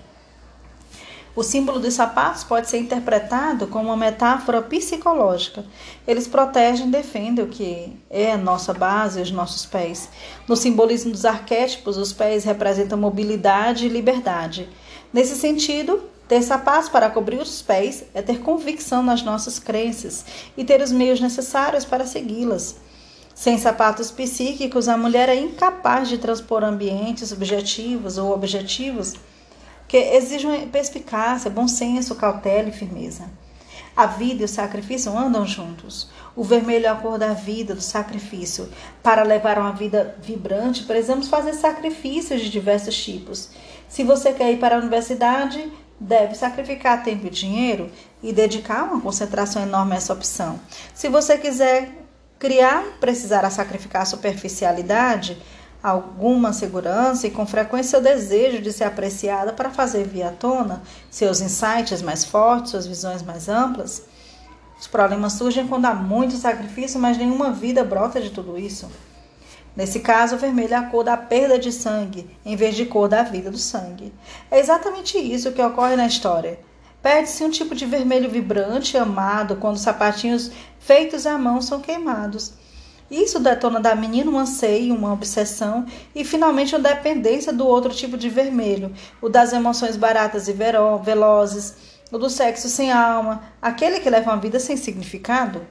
[1.36, 5.66] O símbolo dos sapatos pode ser interpretado como uma metáfora psicológica.
[6.08, 10.08] Eles protegem e defendem o que é a nossa base, os nossos pés.
[10.48, 14.66] No simbolismo dos arquétipos, os pés representam mobilidade e liberdade.
[15.12, 20.24] Nesse sentido, ter sapatos para cobrir os pés é ter convicção nas nossas crenças
[20.56, 22.76] e ter os meios necessários para segui-las.
[23.34, 29.16] Sem sapatos psíquicos, a mulher é incapaz de transpor ambientes objetivos ou objetivos
[29.88, 33.24] que exigem perspicácia, bom senso, cautela e firmeza.
[33.96, 36.10] A vida e o sacrifício andam juntos.
[36.34, 38.68] O vermelho é a cor da vida, do sacrifício.
[39.02, 43.50] Para levar uma vida vibrante, precisamos fazer sacrifícios de diversos tipos.
[43.88, 47.90] Se você quer ir para a universidade, deve sacrificar tempo e dinheiro
[48.22, 50.60] e dedicar uma concentração enorme a essa opção.
[50.92, 51.90] Se você quiser
[52.38, 55.40] criar, precisará sacrificar a superficialidade
[55.88, 60.82] alguma segurança e com frequência o desejo de ser apreciada para fazer vir à tona
[61.08, 64.02] seus insights mais fortes, suas visões mais amplas.
[64.80, 68.90] Os problemas surgem quando há muito sacrifício, mas nenhuma vida brota de tudo isso.
[69.76, 73.08] Nesse caso, o vermelho é a cor da perda de sangue, em vez de cor
[73.08, 74.12] da vida do sangue.
[74.50, 76.58] É exatamente isso que ocorre na história.
[77.00, 82.54] Perde-se um tipo de vermelho vibrante amado quando os sapatinhos feitos à mão são queimados.
[83.10, 88.16] Isso detona da menina um anseio, uma obsessão e finalmente uma dependência do outro tipo
[88.16, 88.92] de vermelho,
[89.22, 91.76] o das emoções baratas e velozes,
[92.10, 95.66] o do sexo sem alma, aquele que leva uma vida sem significado.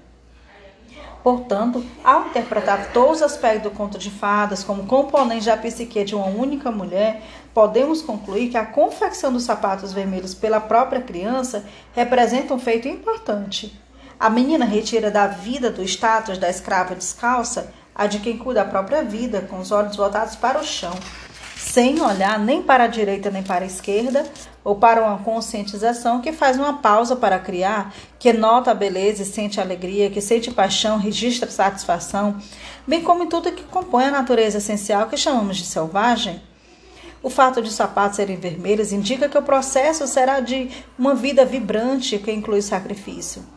[1.26, 6.14] Portanto, ao interpretar todos os aspectos do conto de fadas como componente da psique de
[6.14, 12.54] uma única mulher, podemos concluir que a confecção dos sapatos vermelhos pela própria criança representa
[12.54, 13.76] um feito importante.
[14.20, 18.70] A menina retira da vida do status da escrava descalça a de quem cuida da
[18.70, 20.94] própria vida, com os olhos voltados para o chão,
[21.58, 24.26] sem olhar nem para a direita nem para a esquerda,
[24.64, 29.26] ou para uma conscientização que faz uma pausa para criar, que nota a beleza e
[29.26, 32.38] sente alegria, que sente paixão, registra satisfação,
[32.88, 36.42] bem como em tudo que compõe a natureza essencial que chamamos de selvagem.
[37.22, 42.18] O fato de sapatos serem vermelhos indica que o processo será de uma vida vibrante
[42.18, 43.55] que inclui sacrifício.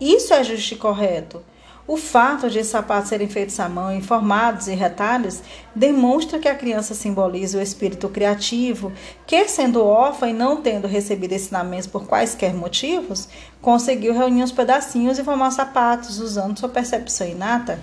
[0.00, 1.42] Isso é justo e correto.
[1.88, 5.40] O fato de sapatos serem feitos à mão, em e retalhos,
[5.74, 8.92] demonstra que a criança simboliza o espírito criativo,
[9.26, 13.26] que, sendo órfã e não tendo recebido ensinamentos por quaisquer motivos,
[13.62, 17.80] conseguiu reunir os pedacinhos e formar sapatos usando sua percepção inata.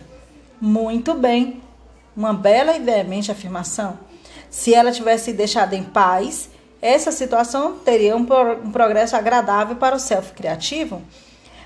[0.61, 1.63] Muito bem!
[2.15, 3.97] Uma bela e veemente afirmação.
[4.51, 6.47] Se ela tivesse deixado em paz,
[6.79, 11.01] essa situação teria um, progresso agradável para o self criativo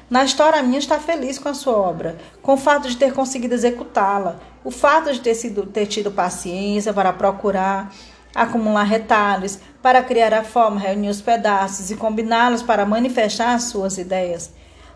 [0.10, 3.54] na história, minha está feliz com a sua obra, com o fato de ter conseguido
[3.54, 7.94] executá-la, o fato de ter, sido, ter tido paciência para procurar,
[8.34, 13.98] acumular retalhos, para criar a forma, reunir os pedaços e combiná-los para manifestar as suas
[13.98, 14.52] ideias.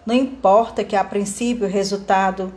[0.05, 2.53] Não importa que a princípio o resultado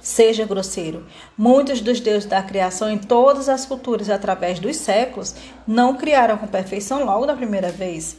[0.00, 1.06] seja grosseiro.
[1.38, 5.34] Muitos dos deuses da criação em todas as culturas através dos séculos
[5.66, 8.16] não criaram com perfeição logo da primeira vez.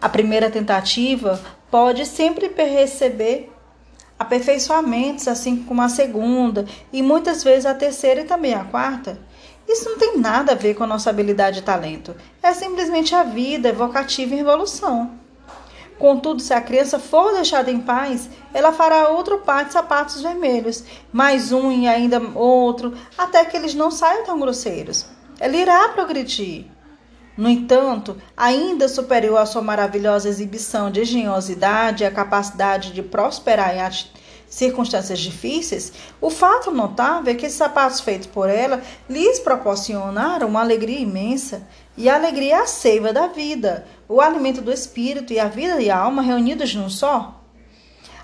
[0.00, 1.40] A primeira tentativa
[1.74, 3.52] pode sempre receber
[4.16, 9.18] aperfeiçoamentos, assim como a segunda, e muitas vezes a terceira e também a quarta.
[9.68, 12.14] Isso não tem nada a ver com a nossa habilidade e talento.
[12.40, 15.18] É simplesmente a vida evocativa em evolução.
[15.98, 20.84] Contudo, se a criança for deixada em paz, ela fará outro par de sapatos vermelhos,
[21.12, 25.06] mais um e ainda outro, até que eles não saiam tão grosseiros.
[25.40, 26.66] Ela irá progredir.
[27.36, 33.74] No entanto, ainda superior à sua maravilhosa exibição de engenhosidade e a capacidade de prosperar
[33.74, 33.80] em
[34.48, 40.60] circunstâncias difíceis, o fato notável é que esses sapatos feitos por ela lhes proporcionaram uma
[40.60, 41.66] alegria imensa.
[41.96, 45.80] E a alegria é a seiva da vida, o alimento do espírito e a vida
[45.80, 47.40] e a alma reunidos num só.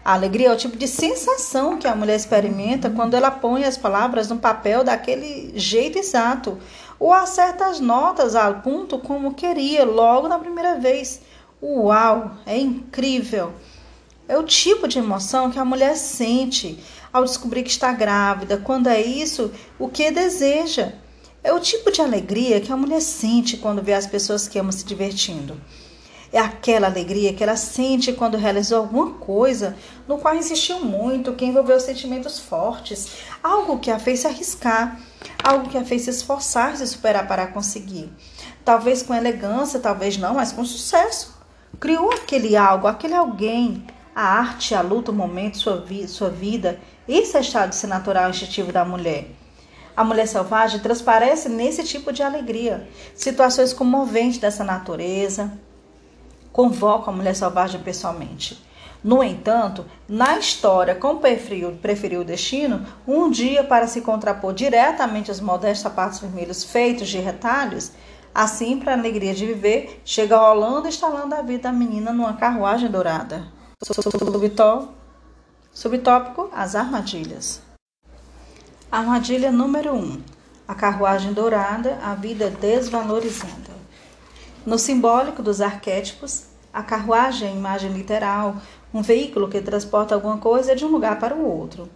[0.05, 3.77] A alegria é o tipo de sensação que a mulher experimenta quando ela põe as
[3.77, 6.59] palavras no papel daquele jeito exato,
[7.01, 11.23] ou acerta as notas ao ponto como queria logo na primeira vez.
[11.63, 13.55] Uau, é incrível!
[14.29, 16.79] É o tipo de emoção que a mulher sente
[17.13, 20.93] ao descobrir que está grávida, quando é isso o que deseja.
[21.43, 24.71] É o tipo de alegria que a mulher sente quando vê as pessoas que ama
[24.71, 25.59] se divertindo.
[26.33, 29.75] É aquela alegria que ela sente quando realizou alguma coisa
[30.07, 33.09] no qual insistiu muito, que envolveu sentimentos fortes,
[33.43, 35.01] algo que a fez se arriscar,
[35.43, 38.13] algo que a fez se esforçar se superar para conseguir.
[38.65, 41.39] Talvez com elegância, talvez não, mas com sucesso.
[41.79, 46.79] Criou aquele algo, aquele alguém, a arte, a luta, o momento, sua, vi sua vida.
[47.09, 49.29] Isso é estado de ser natural instintivo da mulher.
[49.97, 52.89] A mulher selvagem transparece nesse tipo de alegria.
[53.15, 55.53] Situações comoventes dessa natureza,
[56.53, 58.63] convoca a mulher selvagem pessoalmente.
[59.03, 65.31] No entanto, na história, como preferiu, preferiu o destino, um dia para se contrapor diretamente
[65.31, 67.93] aos modestos sapatos vermelhos feitos de retalhos,
[68.35, 72.35] assim, para a alegria de viver, chega rolando e estalando a vida da menina numa
[72.35, 73.49] carruagem dourada.
[75.73, 77.63] Subtópico: As armadilhas.
[78.93, 79.97] Armadilha número 1.
[79.97, 80.23] Um,
[80.69, 83.71] a carruagem dourada, a vida desvalorizada.
[84.67, 88.57] No simbólico dos arquétipos, a carruagem é a imagem literal,
[88.93, 91.89] um veículo que transporta alguma coisa de um lugar para o outro.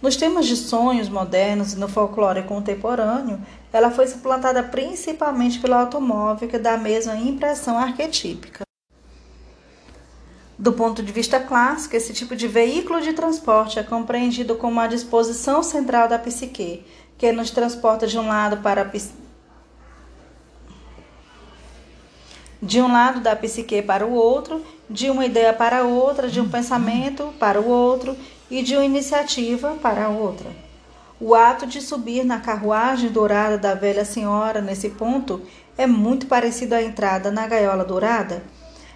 [0.00, 3.40] Nos temas de sonhos modernos e no folclore contemporâneo,
[3.72, 8.64] ela foi suplantada principalmente pelo automóvel, que dá a mesma impressão arquetípica.
[10.58, 14.86] Do ponto de vista clássico, esse tipo de veículo de transporte é compreendido como a
[14.86, 16.84] disposição central da psique,
[17.18, 18.84] que nos transporta de um lado para a
[22.62, 26.48] de um lado da psique para o outro, de uma ideia para outra, de um
[26.48, 28.16] pensamento para o outro
[28.50, 30.48] e de uma iniciativa para outra.
[31.18, 35.40] O ato de subir na carruagem dourada da velha senhora nesse ponto
[35.76, 38.42] é muito parecido à entrada na gaiola dourada.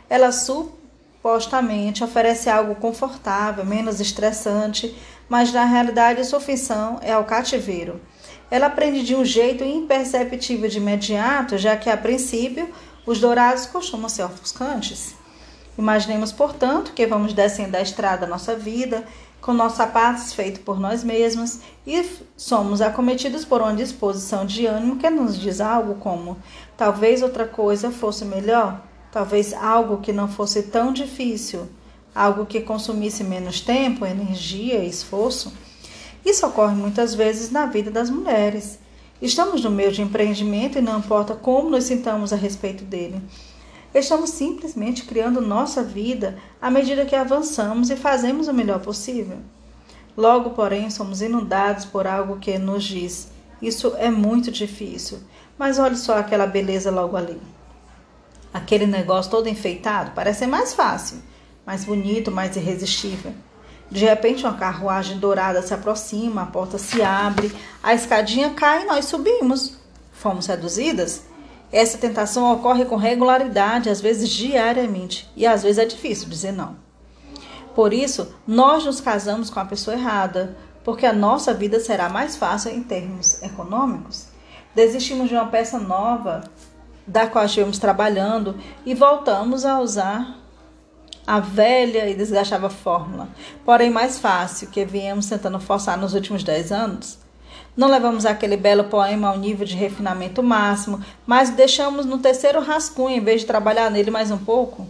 [0.08, 4.94] Ela supostamente oferece algo confortável, menos estressante,
[5.28, 8.00] mas na realidade sua função é ao cativeiro.
[8.50, 12.68] Ela aprende de um jeito imperceptível de imediato, já que a princípio
[13.06, 15.14] os dourados costumam ser ofuscantes.
[15.78, 19.04] Imaginemos, portanto, que vamos descendo a estrada da nossa vida
[19.40, 22.04] com nossos sapatos feitos por nós mesmos e
[22.36, 26.36] somos acometidos por uma disposição de ânimo que nos diz algo como:
[26.76, 31.68] talvez outra coisa fosse melhor, talvez algo que não fosse tão difícil,
[32.14, 35.52] algo que consumisse menos tempo, energia e esforço.
[36.24, 38.78] Isso ocorre muitas vezes na vida das mulheres.
[39.20, 43.20] Estamos no meio de empreendimento e não importa como nos sintamos a respeito dele.
[43.94, 49.38] Estamos simplesmente criando nossa vida à medida que avançamos e fazemos o melhor possível.
[50.16, 53.28] Logo, porém, somos inundados por algo que nos diz:
[53.60, 55.18] Isso é muito difícil,
[55.58, 57.38] mas olhe só aquela beleza logo ali.
[58.54, 61.18] Aquele negócio todo enfeitado parece mais fácil,
[61.66, 63.34] mais bonito, mais irresistível.
[63.90, 68.86] De repente, uma carruagem dourada se aproxima, a porta se abre, a escadinha cai e
[68.86, 69.78] nós subimos.
[70.12, 71.24] Fomos seduzidas?
[71.72, 76.76] Essa tentação ocorre com regularidade, às vezes diariamente, e às vezes é difícil dizer não.
[77.74, 82.36] Por isso, nós nos casamos com a pessoa errada, porque a nossa vida será mais
[82.36, 84.26] fácil em termos econômicos.
[84.74, 86.42] Desistimos de uma peça nova
[87.06, 90.39] da qual estivemos trabalhando e voltamos a usar
[91.30, 93.28] a velha e desgastada fórmula,
[93.64, 97.20] porém mais fácil, que viemos tentando forçar nos últimos dez anos.
[97.76, 103.14] Não levamos aquele belo poema ao nível de refinamento máximo, mas deixamos no terceiro rascunho
[103.14, 104.88] em vez de trabalhar nele mais um pouco.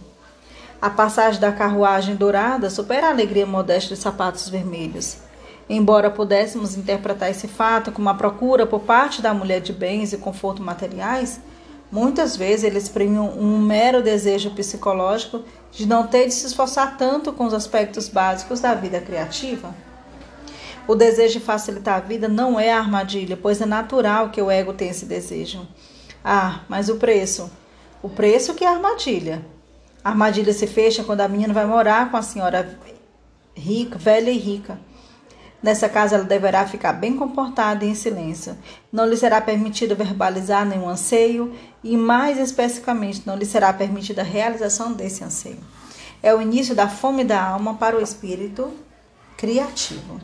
[0.81, 5.17] A passagem da carruagem dourada supera a alegria modesta dos sapatos vermelhos.
[5.69, 10.17] Embora pudéssemos interpretar esse fato como uma procura por parte da mulher de bens e
[10.17, 11.39] conforto materiais,
[11.91, 17.33] Muitas vezes eles exprimiam um mero desejo psicológico de não ter de se esforçar tanto
[17.33, 19.75] com os aspectos básicos da vida criativa.
[20.87, 24.73] O desejo de facilitar a vida não é armadilha, pois é natural que o ego
[24.73, 25.67] tenha esse desejo.
[26.23, 27.51] Ah, mas o preço?
[28.01, 29.45] O preço que é armadilha.
[30.03, 32.79] A armadilha se fecha quando a menina vai morar com a senhora
[33.55, 34.79] rica, velha e rica.
[35.61, 38.57] Nessa casa, ela deverá ficar bem comportada e em silêncio.
[38.91, 44.25] Não lhe será permitido verbalizar nenhum anseio e, mais especificamente, não lhe será permitida a
[44.25, 45.59] realização desse anseio.
[46.23, 48.71] É o início da fome da alma para o espírito
[49.37, 50.19] criativo.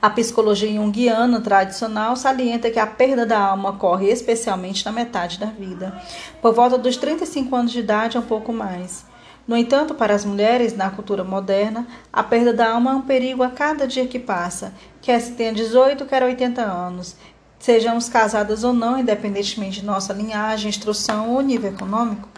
[0.00, 5.46] A psicologia junguiana tradicional salienta que a perda da alma ocorre especialmente na metade da
[5.46, 5.98] vida,
[6.42, 9.05] por volta dos 35 anos de idade ou um pouco mais.
[9.46, 13.44] No entanto, para as mulheres, na cultura moderna, a perda da alma é um perigo
[13.44, 17.16] a cada dia que passa, quer se tenha 18, quer 80 anos.
[17.58, 22.28] sejamos casadas ou não, independentemente de nossa linhagem, instrução ou nível econômico.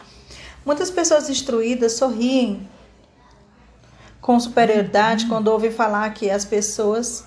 [0.65, 2.69] Muitas pessoas instruídas sorriem
[4.21, 7.25] com superioridade quando ouvem falar que as pessoas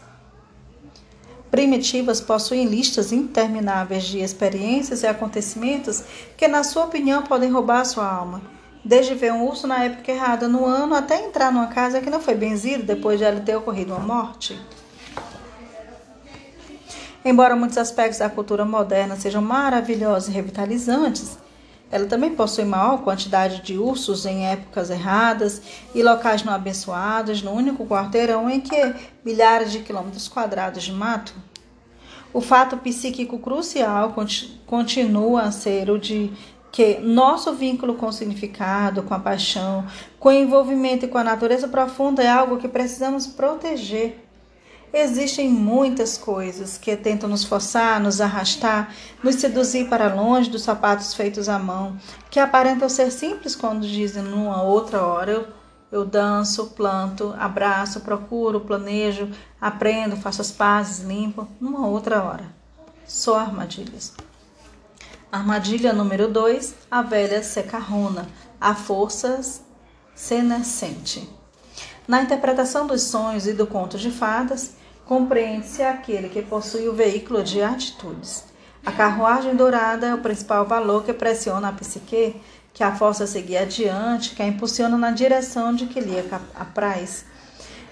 [1.50, 6.04] primitivas possuem listas intermináveis de experiências e acontecimentos
[6.38, 8.42] que, na sua opinião, podem roubar sua alma.
[8.84, 12.20] Desde ver um urso na época errada no ano até entrar numa casa que não
[12.20, 14.60] foi benzida depois de ela ter ocorrido uma morte.
[17.24, 21.38] Embora muitos aspectos da cultura moderna sejam maravilhosos e revitalizantes,
[21.92, 25.62] ela também possui maior quantidade de ursos em épocas erradas
[25.94, 31.34] e locais não abençoados no único quarteirão em que milhares de quilômetros quadrados de mato.
[32.34, 34.16] O fato psíquico crucial
[34.66, 36.32] continua a ser o de
[36.72, 39.86] que nosso vínculo com o significado, com a paixão,
[40.20, 44.32] com o envolvimento e com a natureza profunda é algo que precisamos proteger
[44.94, 48.94] Existem muitas coisas que tentam nos forçar, nos arrastar,
[49.24, 51.98] nos seduzir para longe dos sapatos feitos à mão,
[52.30, 55.48] que aparentam ser simples quando dizem numa outra hora eu,
[55.94, 59.30] eu danço, planto, abraço, procuro, planejo,
[59.62, 62.46] aprendo, faço as pazes, limpo, numa outra hora.
[63.06, 64.14] Só armadilhas.
[65.32, 68.28] Armadilha número 2, a velha secarrona,
[68.60, 69.40] a força
[70.14, 71.26] senescente.
[72.06, 74.74] Na interpretação dos sonhos e do conto de fadas,
[75.06, 78.44] compreende-se aquele que possui o veículo de atitudes.
[78.86, 82.36] A carruagem dourada é o principal valor que pressiona a psique,
[82.74, 86.20] que a força a seguir adiante, que a impulsiona na direção de que lhe
[86.54, 87.24] apraz.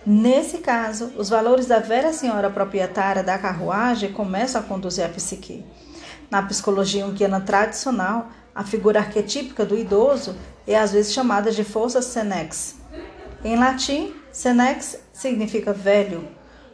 [0.05, 5.63] Nesse caso, os valores da velha senhora proprietária da carruagem começam a conduzir a psique.
[6.29, 10.35] Na psicologia junguiana tradicional, a figura arquetípica do idoso
[10.67, 12.75] é às vezes chamada de força senex.
[13.43, 16.27] Em latim, senex significa velho,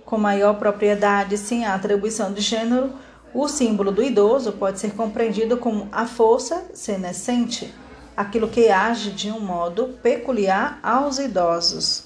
[0.04, 2.94] com maior propriedade sem a atribuição de gênero,
[3.34, 7.74] o símbolo do idoso pode ser compreendido como a força senescente,
[8.16, 12.06] aquilo que age de um modo peculiar aos idosos.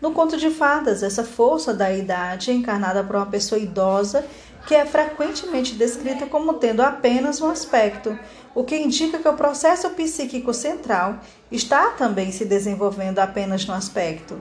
[0.00, 4.24] No conto de fadas, essa força da idade encarnada por uma pessoa idosa
[4.66, 8.18] que é frequentemente descrita como tendo apenas um aspecto,
[8.54, 14.40] o que indica que o processo psíquico central está também se desenvolvendo apenas no aspecto.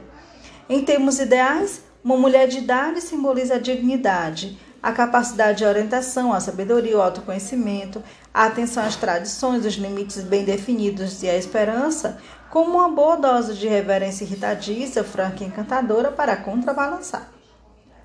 [0.67, 6.39] Em termos ideais, uma mulher de idade simboliza a dignidade, a capacidade de orientação, a
[6.39, 8.01] sabedoria, o autoconhecimento,
[8.33, 12.17] a atenção às tradições, os limites bem definidos e a esperança,
[12.49, 17.29] como uma boa dose de reverência irritadiça, franca e encantadora para contrabalançar.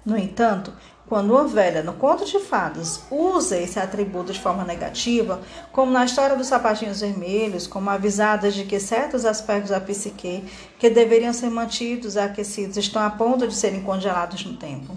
[0.05, 0.73] No entanto,
[1.09, 5.41] quando uma velha no conto de fadas usa esse atributo de forma negativa,
[5.71, 10.45] como na história dos sapatinhos vermelhos, como avisada de que certos aspectos da psique
[10.79, 14.97] que deveriam ser mantidos aquecidos estão a ponto de serem congelados no tempo.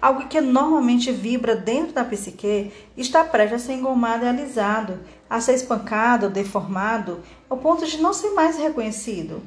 [0.00, 5.40] Algo que normalmente vibra dentro da psique está prestes a ser engomado e alisado, a
[5.40, 9.42] ser espancado, deformado, ao ponto de não ser mais reconhecido.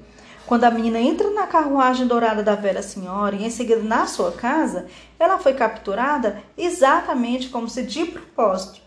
[0.50, 4.32] Quando a menina entra na carruagem dourada da velha senhora e em seguida na sua
[4.32, 4.88] casa,
[5.20, 8.82] ela foi capturada exatamente como se de propósito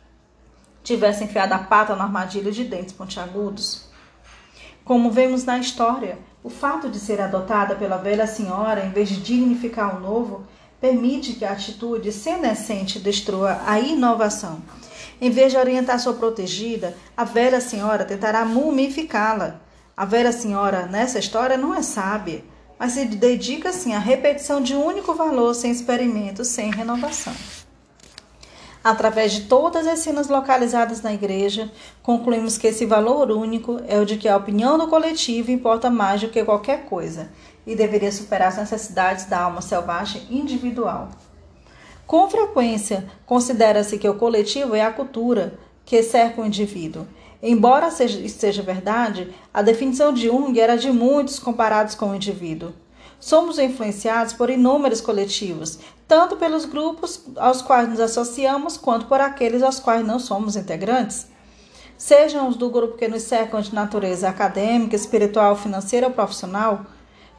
[0.82, 3.88] tivesse enfiado a pata na armadilha de dentes pontiagudos.
[4.84, 9.20] Como vemos na história, o fato de ser adotada pela velha senhora em vez de
[9.20, 10.44] dignificar o novo
[10.80, 14.60] permite que a atitude senescente destrua a inovação.
[15.20, 19.61] Em vez de orientar sua protegida, a velha senhora tentará mumificá-la
[19.96, 22.42] a velha senhora nessa história não é sábia,
[22.78, 27.34] mas se dedica sim à repetição de um único valor sem experimento, sem renovação.
[28.82, 31.70] Através de todas as cenas localizadas na igreja,
[32.02, 36.20] concluímos que esse valor único é o de que a opinião do coletivo importa mais
[36.20, 37.30] do que qualquer coisa
[37.64, 41.10] e deveria superar as necessidades da alma selvagem individual.
[42.06, 47.06] Com frequência, considera-se que o coletivo é a cultura que cerca o indivíduo
[47.42, 52.72] Embora seja, seja verdade, a definição de Jung era de muitos comparados com o indivíduo.
[53.18, 59.62] Somos influenciados por inúmeros coletivos, tanto pelos grupos aos quais nos associamos, quanto por aqueles
[59.62, 61.26] aos quais não somos integrantes.
[61.98, 66.86] Sejam os do grupo que nos cercam de natureza acadêmica, espiritual, financeira ou profissional,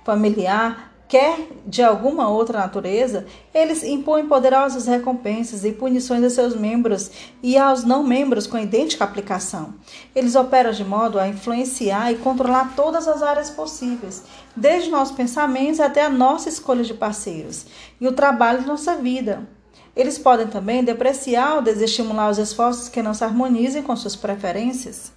[0.04, 7.12] familiar, quer de alguma outra natureza, eles impõem poderosas recompensas e punições a seus membros
[7.42, 9.76] e aos não membros com idêntica aplicação.
[10.16, 14.24] Eles operam de modo a influenciar e controlar todas as áreas possíveis,
[14.56, 17.66] desde nossos pensamentos até a nossa escolha de parceiros
[18.00, 19.48] e o trabalho de nossa vida.
[19.96, 25.12] Eles podem também depreciar ou desestimular os esforços que não se harmonizem com suas preferências.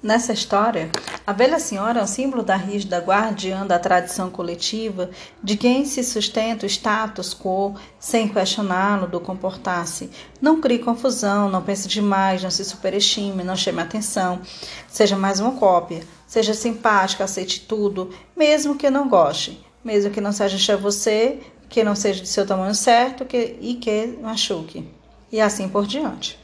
[0.00, 0.90] Nessa história,
[1.26, 5.10] A velha senhora é um símbolo da rígida guardiã da tradição coletiva,
[5.42, 10.08] de quem se sustenta o status quo sem questioná-lo do comportar-se.
[10.40, 14.40] Não crie confusão, não pense demais, não se superestime, não chame atenção.
[14.88, 16.02] Seja mais uma cópia.
[16.26, 21.40] Seja simpática, aceite tudo, mesmo que não goste, mesmo que não se ajuste a você,
[21.68, 24.88] que não seja de seu tamanho certo que, e que machuque.
[25.30, 26.38] E assim por diante.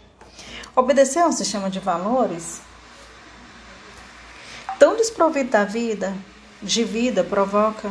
[0.77, 2.61] Obedecer a um sistema de valores
[4.79, 6.15] tão desprovido da vida,
[6.63, 7.91] de vida, provoca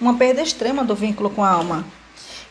[0.00, 1.84] uma perda extrema do vínculo com a alma.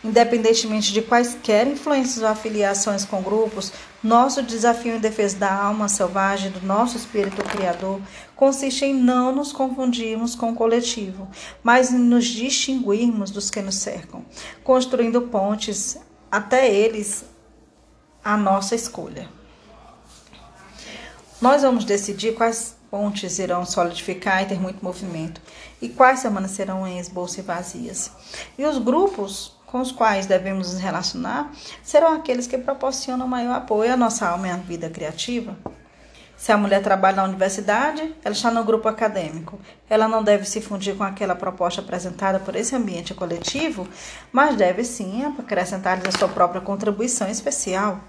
[0.03, 3.71] Independentemente de quaisquer influências ou afiliações com grupos,
[4.03, 8.01] nosso desafio em defesa da alma selvagem do nosso espírito criador
[8.36, 11.30] consiste em não nos confundirmos com o coletivo,
[11.63, 14.26] mas em nos distinguirmos dos que nos cercam,
[14.61, 15.97] construindo pontes
[16.30, 17.24] até eles
[18.21, 19.30] a nossa escolha.
[21.41, 25.41] Nós vamos decidir quais pontes irão solidificar e ter muito movimento,
[25.81, 28.11] e quais permanecerão em esboço e vazias.
[28.55, 33.91] E os grupos com os quais devemos nos relacionar serão aqueles que proporcionam maior apoio
[33.91, 35.57] à nossa alma e à vida criativa.
[36.37, 39.59] Se a mulher trabalha na universidade, ela está no grupo acadêmico.
[39.89, 43.87] Ela não deve se fundir com aquela proposta apresentada por esse ambiente coletivo,
[44.31, 47.99] mas deve sim acrescentar-lhes a sua própria contribuição especial.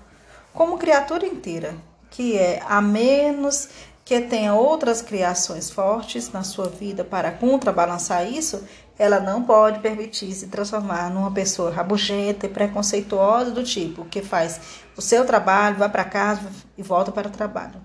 [0.52, 1.74] Como criatura inteira,
[2.10, 3.68] que é a menos
[4.04, 8.62] que tenha outras criações fortes na sua vida para contrabalançar isso,
[8.98, 14.60] ela não pode permitir se transformar numa pessoa rabugenta e preconceituosa do tipo que faz
[14.96, 16.42] o seu trabalho, vai para casa
[16.76, 17.80] e volta para o trabalho.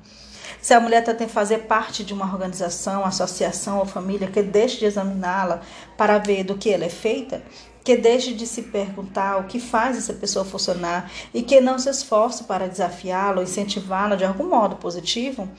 [0.62, 4.78] Se a mulher tem que fazer parte de uma organização, associação ou família que deixe
[4.78, 5.62] de examiná-la
[5.98, 7.42] para ver do que ela é feita,
[7.82, 11.90] que deixe de se perguntar o que faz essa pessoa funcionar e que não se
[11.90, 15.50] esforce para desafiá-la ou incentivá-la de algum modo positivo,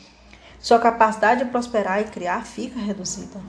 [0.61, 3.41] sua capacidade de prosperar e criar fica reduzida.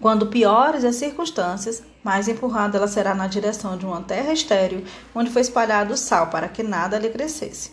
[0.00, 5.30] Quando piores as circunstâncias, mais empurrada ela será na direção de uma terra estéril, onde
[5.30, 7.72] foi espalhado o sal para que nada lhe crescesse.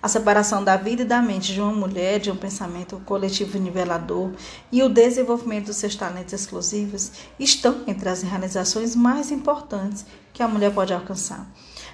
[0.00, 4.30] A separação da vida e da mente de uma mulher de um pensamento coletivo nivelador
[4.70, 10.46] e o desenvolvimento dos seus talentos exclusivos estão entre as realizações mais importantes que a
[10.46, 11.44] mulher pode alcançar,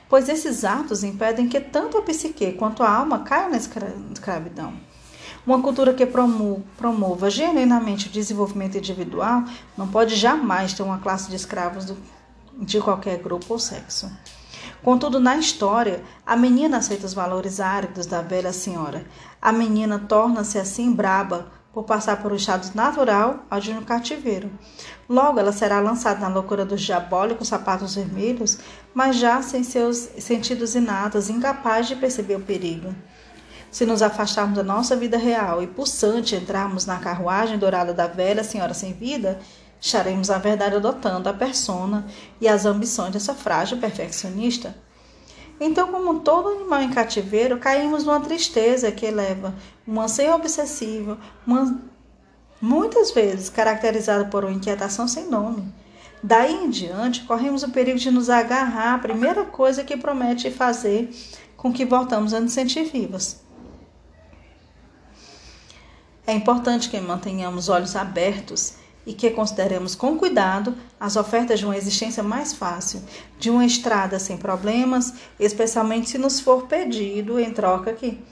[0.07, 4.75] pois esses atos impedem que tanto a psique quanto a alma caiam na escravidão.
[5.47, 9.45] Uma cultura que promova genuinamente o desenvolvimento individual
[9.77, 11.93] não pode jamais ter uma classe de escravos
[12.59, 14.11] de qualquer grupo ou sexo.
[14.83, 19.05] Contudo, na história, a menina aceita os valores áridos da velha senhora.
[19.41, 24.51] A menina torna-se assim braba por passar por um estado natural ao de um cativeiro.
[25.09, 28.59] Logo, ela será lançada na loucura dos diabólicos sapatos vermelhos,
[28.95, 32.95] mas já sem seus sentidos inatos, incapaz de perceber o perigo.
[33.75, 38.45] Se nos afastarmos da nossa vida real e pulsante entrarmos na carruagem dourada da velha
[38.45, 39.41] senhora sem vida,
[39.81, 42.07] estaremos na verdade adotando a persona
[42.41, 44.77] e as ambições dessa frágil perfeccionista.
[45.59, 49.53] Então, como todo animal em cativeiro, caímos numa tristeza que eleva
[49.89, 51.77] um anseio obsessivo, uma,
[52.63, 55.67] muitas vezes caracterizado por uma inquietação sem nome.
[56.23, 61.13] Daí em diante, corremos o perigo de nos agarrar à primeira coisa que promete fazer
[61.57, 63.43] com que voltamos a nos sentir vivas.
[66.27, 68.75] É importante que mantenhamos olhos abertos
[69.07, 73.03] e que consideremos com cuidado as ofertas de uma existência mais fácil,
[73.39, 78.23] de uma estrada sem problemas, especialmente se nos for pedido em troca que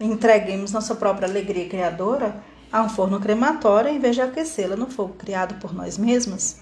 [0.00, 2.42] entreguemos nossa própria alegria criadora
[2.72, 6.56] a um forno crematório em vez de aquecê-la no fogo criado por nós mesmos.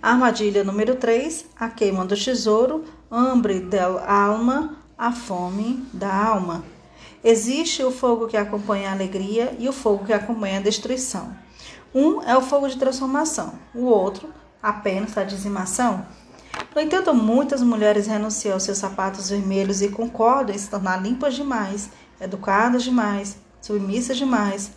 [0.00, 6.64] Armadilha número 3, a queima do tesouro, hambre del alma, a fome da alma.
[7.22, 11.36] Existe o fogo que acompanha a alegria e o fogo que acompanha a destruição.
[11.94, 16.06] Um é o fogo de transformação, o outro apenas a dizimação.
[16.74, 21.34] No entanto, muitas mulheres renunciam aos seus sapatos vermelhos e concordam em se tornar limpas
[21.34, 21.90] demais,
[22.20, 24.70] educadas demais, submissas demais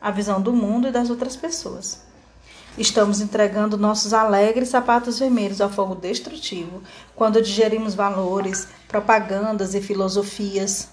[0.00, 2.02] à visão do mundo e das outras pessoas.
[2.76, 6.82] Estamos entregando nossos alegres sapatos vermelhos ao fogo destrutivo
[7.14, 10.88] quando digerimos valores, propagandas e filosofias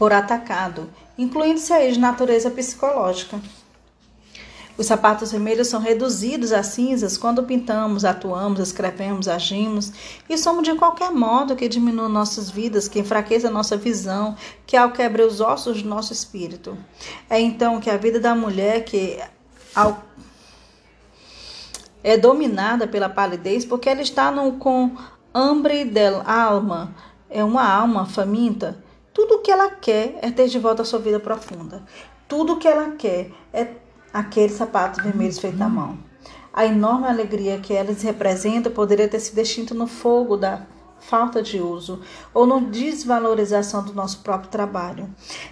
[0.00, 0.88] por atacado,
[1.18, 3.38] incluindo-se aí de natureza psicológica.
[4.78, 9.92] Os sapatos vermelhos são reduzidos a cinzas quando pintamos, atuamos, escrevemos, agimos
[10.26, 14.34] e somos de qualquer modo que diminua nossas vidas, que enfraqueça nossa visão,
[14.66, 16.78] que alquebre os ossos do nosso espírito.
[17.28, 19.20] É então que a vida da mulher que
[19.74, 20.02] ao
[22.02, 24.96] é dominada pela palidez porque ela está no com
[25.34, 26.94] hambre del alma,
[27.28, 28.78] é uma alma faminta
[29.12, 31.82] Tudo o que ela quer é ter de volta a sua vida profunda.
[32.28, 33.66] Tudo o que ela quer é
[34.12, 35.98] aqueles sapatos vermelhos feitos à mão.
[36.52, 40.66] A enorme alegria que eles representam poderia ter sido extinta no fogo da
[41.00, 42.00] falta de uso
[42.32, 45.08] ou na desvalorização do nosso próprio trabalho.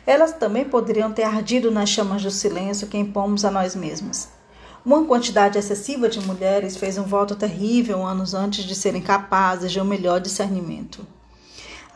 [0.06, 4.28] Elas também poderiam ter ardido nas chamas do silêncio que impomos a nós mesmos.
[4.84, 9.80] Uma quantidade excessiva de mulheres fez um voto terrível anos antes de serem capazes de
[9.80, 11.04] um melhor discernimento.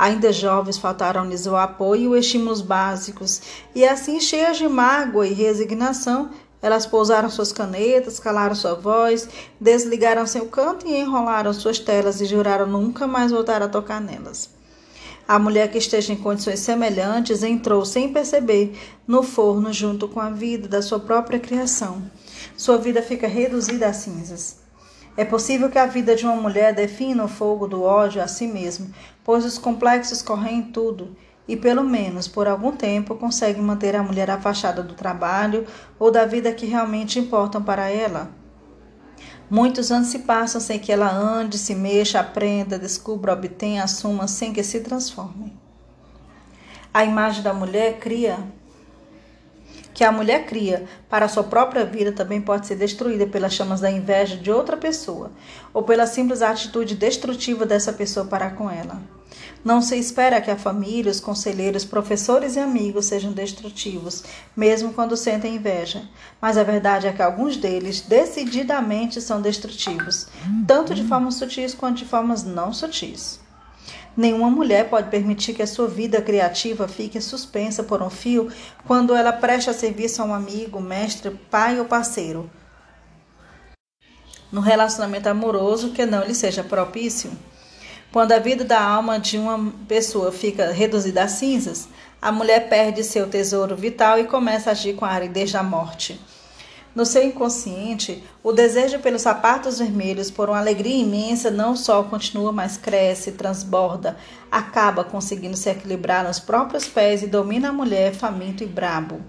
[0.03, 3.41] Ainda jovens, faltaram-lhes o apoio e os estímulos básicos,
[3.73, 6.29] e assim, cheias de mágoa e resignação,
[6.61, 9.29] elas pousaram suas canetas, calaram sua voz,
[9.61, 14.51] desligaram seu canto e enrolaram suas telas e juraram nunca mais voltar a tocar nelas.
[15.29, 18.77] A mulher que esteja em condições semelhantes entrou sem perceber
[19.07, 22.03] no forno junto com a vida da sua própria criação.
[22.57, 24.63] Sua vida fica reduzida a cinzas.
[25.15, 28.47] É possível que a vida de uma mulher defina o fogo do ódio a si
[28.47, 28.87] mesma,
[29.25, 31.17] pois os complexos correm em tudo
[31.47, 35.67] e, pelo menos por algum tempo, consegue manter a mulher afastada do trabalho
[35.99, 38.31] ou da vida que realmente importam para ela.
[39.51, 44.53] Muitos anos se passam sem que ela ande, se mexa, aprenda, descubra, obtenha, assuma, sem
[44.53, 45.53] que se transforme.
[46.95, 48.39] A imagem da mulher cria
[49.95, 53.81] que a mulher cria para a sua própria vida também pode ser destruída pelas chamas
[53.81, 55.31] da inveja de outra pessoa
[55.73, 59.01] ou pela simples atitude destrutiva dessa pessoa para com ela.
[59.65, 64.25] Não se espera que a família, os conselheiros, professores e amigos sejam destrutivos,
[64.57, 66.03] mesmo quando sentem inveja.
[66.41, 70.27] Mas a verdade é que alguns deles decididamente são destrutivos,
[70.67, 73.42] tanto de formas sutis quanto de formas não sutis.
[74.17, 78.53] Nenhuma mulher pode permitir que a sua vida criativa fique suspensa por um fio
[78.87, 82.51] quando ela presta serviço a um amigo, mestre, pai ou parceiro.
[84.51, 87.31] No relacionamento amoroso que não lhe seja propício.
[88.13, 91.89] Quando a vida da alma de uma pessoa fica reduzida a cinzas,
[92.21, 96.21] a mulher perde seu tesouro vital e começa a agir com a aridez da morte.
[96.95, 102.53] No seu inconsciente, o desejo pelos sapatos vermelhos, por uma alegria imensa, não só continua,
[102.53, 104.17] mas cresce, transborda,
[104.51, 109.21] acaba conseguindo se equilibrar nos próprios pés e domina a mulher faminto e brabo.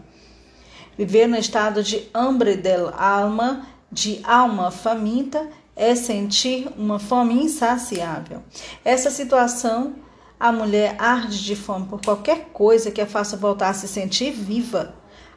[0.98, 8.44] Viver no estado de hambre del alma, de alma faminta, é sentir uma fome insaciável.
[8.84, 9.96] Essa situação,
[10.40, 14.32] a mulher arde de fome por qualquer coisa que a faça voltar a se sentir
[14.32, 14.94] viva.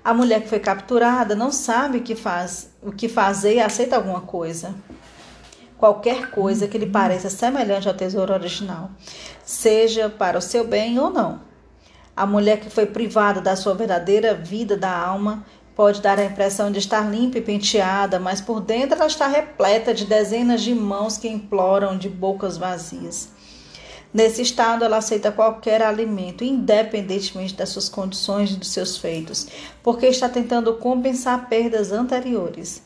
[0.07, 3.97] A mulher que foi capturada não sabe o que faz, o que fazer e aceita
[3.97, 4.73] alguma coisa.
[5.77, 8.89] Qualquer coisa que lhe pareça semelhante ao tesouro original,
[9.45, 11.41] seja para o seu bem ou não.
[12.17, 15.45] A mulher que foi privada da sua verdadeira vida da alma
[15.75, 19.93] pode dar a impressão de estar limpa e penteada, mas por dentro ela está repleta
[19.93, 23.31] de dezenas de mãos que imploram de bocas vazias.
[24.17, 29.47] Nesse estado, ela aceita qualquer alimento, independentemente das suas condições e dos seus feitos,
[29.83, 32.83] porque está tentando compensar perdas anteriores.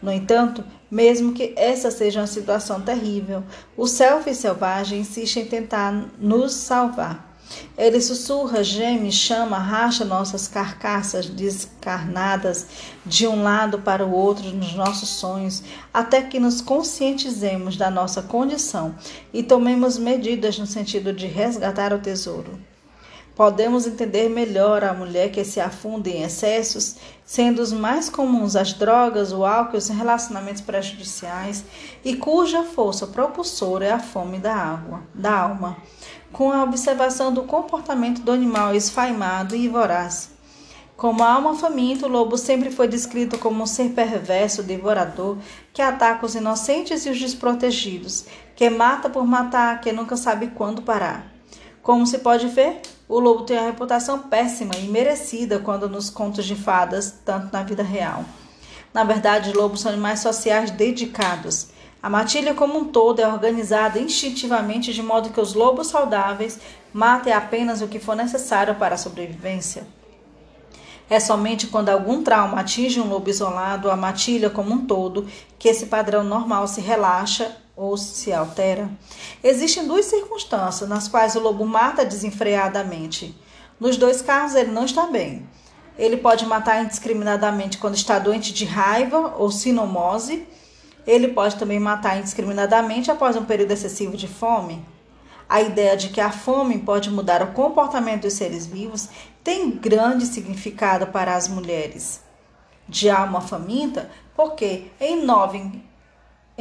[0.00, 3.44] No entanto, mesmo que essa seja uma situação terrível,
[3.76, 7.29] o selfie selvagem insiste em tentar nos salvar.
[7.76, 12.66] Ele sussurra, geme, chama, racha nossas carcaças descarnadas
[13.04, 18.22] de um lado para o outro nos nossos sonhos, até que nos conscientizemos da nossa
[18.22, 18.94] condição
[19.32, 22.58] e tomemos medidas no sentido de resgatar o tesouro.
[23.34, 28.74] Podemos entender melhor a mulher que se afunda em excessos, sendo os mais comuns as
[28.74, 31.64] drogas, o álcool e os relacionamentos prejudiciais,
[32.04, 35.78] e cuja força propulsora é a fome da água, da alma
[36.32, 40.30] com a observação do comportamento do animal esfaimado e voraz.
[40.96, 45.38] Como alma faminta, o lobo sempre foi descrito como um ser perverso, devorador,
[45.72, 50.82] que ataca os inocentes e os desprotegidos, que mata por matar, que nunca sabe quando
[50.82, 51.32] parar.
[51.82, 56.44] Como se pode ver, o lobo tem uma reputação péssima e merecida quando nos contos
[56.44, 58.24] de fadas, tanto na vida real.
[58.92, 61.68] Na verdade, lobos são animais sociais dedicados.
[62.02, 66.58] A matilha como um todo é organizada instintivamente de modo que os lobos saudáveis
[66.94, 69.86] matem apenas o que for necessário para a sobrevivência.
[71.10, 75.26] É somente quando algum trauma atinge um lobo isolado, a matilha como um todo,
[75.58, 78.88] que esse padrão normal se relaxa ou se altera.
[79.42, 83.36] Existem duas circunstâncias nas quais o lobo mata desenfreadamente.
[83.78, 85.46] Nos dois casos, ele não está bem.
[85.98, 90.46] Ele pode matar indiscriminadamente quando está doente de raiva ou sinomose
[91.06, 94.84] ele pode também matar indiscriminadamente após um período excessivo de fome.
[95.48, 99.08] A ideia de que a fome pode mudar o comportamento dos seres vivos
[99.42, 102.20] tem grande significado para as mulheres.
[102.88, 105.82] De alma faminta, porque em nove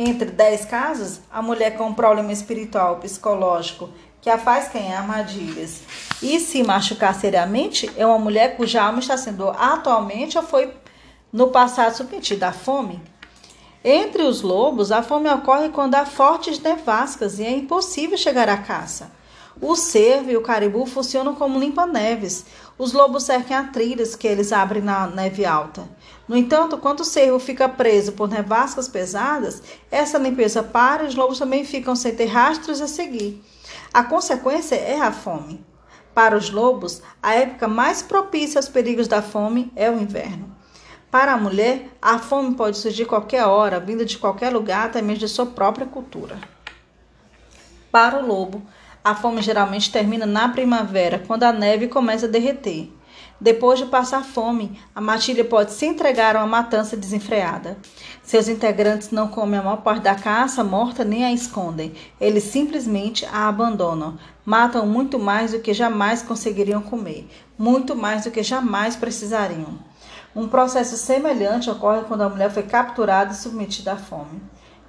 [0.02, 3.90] entre dez casos, a mulher com um problema espiritual, psicológico,
[4.22, 5.82] que a faz cair em armadilhas
[6.22, 10.74] e se machucar seriamente é uma mulher cuja alma está sendo atualmente ou foi
[11.32, 13.02] no passado submetida à fome.
[13.84, 18.58] Entre os lobos, a fome ocorre quando há fortes nevascas e é impossível chegar à
[18.58, 19.10] caça.
[19.62, 22.46] O cervo e o caribu funcionam como limpa-neves.
[22.78, 25.90] Os lobos cercam a trilhas que eles abrem na neve alta.
[26.28, 31.16] No entanto, quando o cervo fica preso por nevascas pesadas, essa limpeza para e os
[31.16, 33.42] lobos também ficam sem ter rastros a seguir.
[33.94, 35.66] A consequência é a fome.
[36.14, 40.59] Para os lobos, a época mais propícia aos perigos da fome é o inverno.
[41.12, 45.22] Para a mulher, a fome pode surgir qualquer hora, vinda de qualquer lugar, até mesmo
[45.22, 46.38] de sua própria cultura.
[47.92, 48.62] Para o lobo,
[49.04, 52.94] a fome geralmente termina na primavera, quando a neve começa a derreter.
[53.42, 57.78] Depois de passar fome, a matilha pode se entregar a uma matança desenfreada.
[58.22, 61.94] Seus integrantes não comem a maior parte da caça morta nem a escondem.
[62.22, 64.20] Eles simplesmente a abandonam.
[64.46, 69.89] Matam muito mais do que jamais conseguiriam comer, muito mais do que jamais precisariam.
[70.36, 74.42] Um processo semelhante ocorre quando a mulher foi capturada e submetida à fome.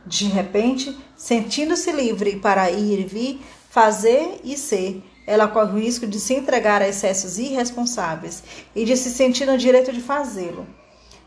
[0.04, 6.06] De repente, sentindo-se livre para ir e vir, fazer e ser, ela corre o risco
[6.06, 8.42] de se entregar a excessos irresponsáveis
[8.74, 10.66] e de se sentir no direito de fazê-lo.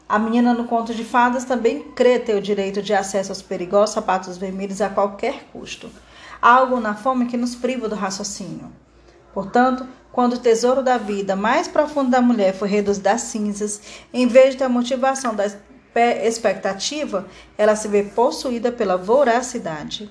[0.08, 3.96] A menina no conto de fadas também crê ter o direito de acesso aos perigosos
[3.96, 5.90] sapatos vermelhos a qualquer custo.
[6.42, 8.70] Algo na fome que nos priva do raciocínio.
[9.34, 13.82] Portanto, quando o tesouro da vida mais profundo da mulher foi reduzido às cinzas,
[14.14, 15.46] em vez de ter a motivação da
[16.24, 17.28] expectativa,
[17.58, 20.10] ela se vê possuída pela voracidade.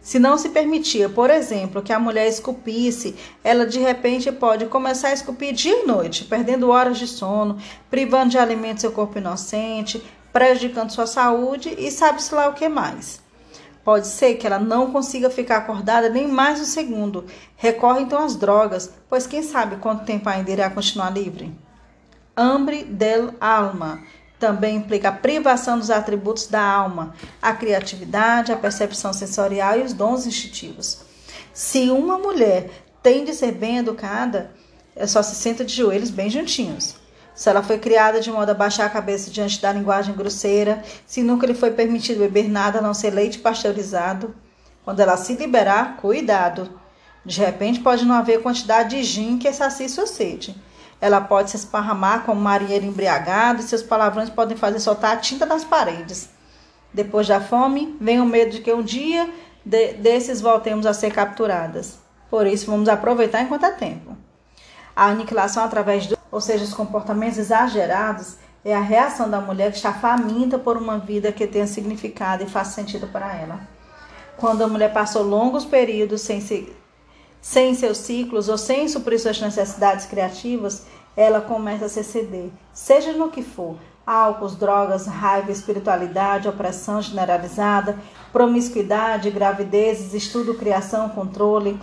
[0.00, 5.08] Se não se permitia, por exemplo, que a mulher esculpisse, ela de repente pode começar
[5.08, 7.58] a esculpir dia e noite, perdendo horas de sono,
[7.90, 10.00] privando de alimento seu corpo inocente,
[10.32, 13.25] prejudicando sua saúde e sabe-se lá o que mais.
[13.86, 17.24] Pode ser que ela não consiga ficar acordada nem mais um segundo.
[17.54, 21.56] Recorre então às drogas, pois quem sabe quanto tempo ainda irá continuar livre.
[22.36, 24.02] Hambre del alma
[24.40, 29.92] também implica a privação dos atributos da alma, a criatividade, a percepção sensorial e os
[29.92, 31.02] dons instintivos.
[31.54, 32.68] Se uma mulher
[33.04, 34.50] tem de ser bem educada,
[34.96, 36.96] é só se senta de joelhos bem juntinhos.
[37.36, 41.22] Se ela foi criada de modo a baixar a cabeça diante da linguagem grosseira, se
[41.22, 44.34] nunca lhe foi permitido beber nada a não ser leite pasteurizado,
[44.82, 46.80] quando ela se liberar, cuidado.
[47.22, 50.56] De repente pode não haver quantidade de gin que sacie sua sede.
[50.98, 55.44] Ela pode se esparramar como marinheiro embriagado e seus palavrões podem fazer soltar a tinta
[55.44, 56.30] das paredes.
[56.90, 59.28] Depois da fome, vem o medo de que um dia
[59.62, 61.98] de, desses voltemos a ser capturadas.
[62.30, 64.16] Por isso, vamos aproveitar enquanto há tempo.
[64.94, 69.76] A aniquilação através do, ou seja, os comportamentos exagerados, é a reação da mulher que
[69.76, 73.60] está faminta por uma vida que tenha significado e faça sentido para ela.
[74.36, 76.74] Quando a mulher passou longos períodos sem se
[77.40, 80.84] sem seus ciclos ou sem suprir suas necessidades criativas,
[81.16, 87.98] ela começa a se ceder, seja no que for, álcool, drogas, raiva, espiritualidade, opressão generalizada,
[88.32, 91.78] promiscuidade, gravidezes, estudo, criação, controle,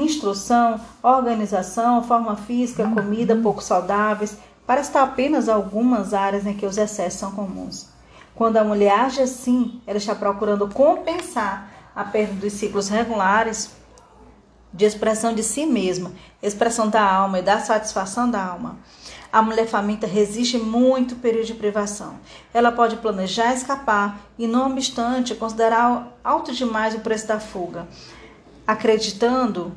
[0.00, 6.78] instrução, organização, forma física, comida pouco saudáveis, para estar apenas algumas áreas em que os
[6.78, 7.88] excessos são comuns.
[8.34, 13.70] Quando a mulher age assim, ela está procurando compensar a perda dos ciclos regulares
[14.72, 16.12] de expressão de si mesma,
[16.42, 18.78] expressão da alma e da satisfação da alma.
[19.30, 22.14] A mulher faminta resiste muito período de privação.
[22.52, 27.86] Ela pode planejar escapar e, não obstante, considerar alto demais o preço da fuga,
[28.66, 29.72] acreditando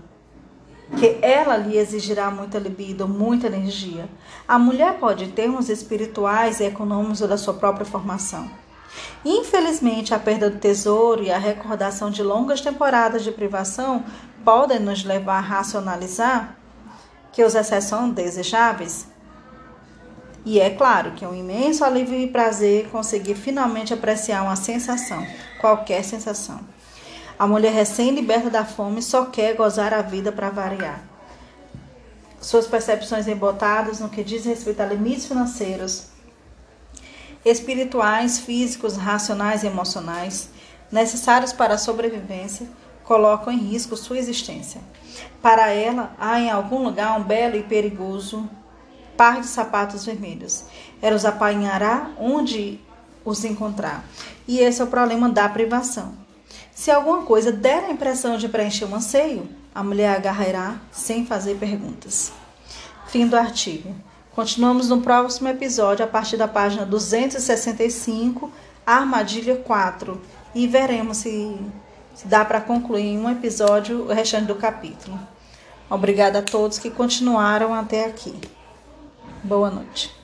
[0.98, 4.08] que ela lhe exigirá muita libido, muita energia.
[4.48, 8.50] A mulher pode, em termos espirituais e econômicos da sua própria formação.
[9.24, 14.04] Infelizmente, a perda do tesouro e a recordação de longas temporadas de privação
[14.44, 16.58] podem nos levar a racionalizar
[17.32, 19.08] que os excessos são desejáveis.
[20.46, 25.26] E é claro que é um imenso alívio e prazer conseguir finalmente apreciar uma sensação,
[25.60, 26.60] qualquer sensação.
[27.38, 31.04] A mulher recém-liberta da fome só quer gozar a vida para variar.
[32.40, 36.08] Suas percepções embotadas no que diz respeito a limites financeiros,
[37.44, 40.50] espirituais, físicos, racionais e emocionais,
[40.90, 42.68] necessários para a sobrevivência,
[43.04, 44.80] colocam em risco sua existência.
[45.42, 48.50] Para ela, há em algum lugar um belo e perigoso
[49.18, 50.66] par de sapatos vermelhos.
[51.02, 52.80] Ela os apanhará onde
[53.26, 54.06] os encontrar.
[54.48, 56.25] E esse é o problema da privação.
[56.76, 61.56] Se alguma coisa der a impressão de preencher um anseio, a mulher agarrará sem fazer
[61.56, 62.34] perguntas.
[63.08, 63.96] Fim do artigo.
[64.34, 68.52] Continuamos no próximo episódio, a partir da página 265,
[68.86, 70.22] Armadilha 4,
[70.54, 75.18] e veremos se dá para concluir em um episódio o restante do capítulo.
[75.90, 78.38] Obrigada a todos que continuaram até aqui.
[79.42, 80.16] Boa noite.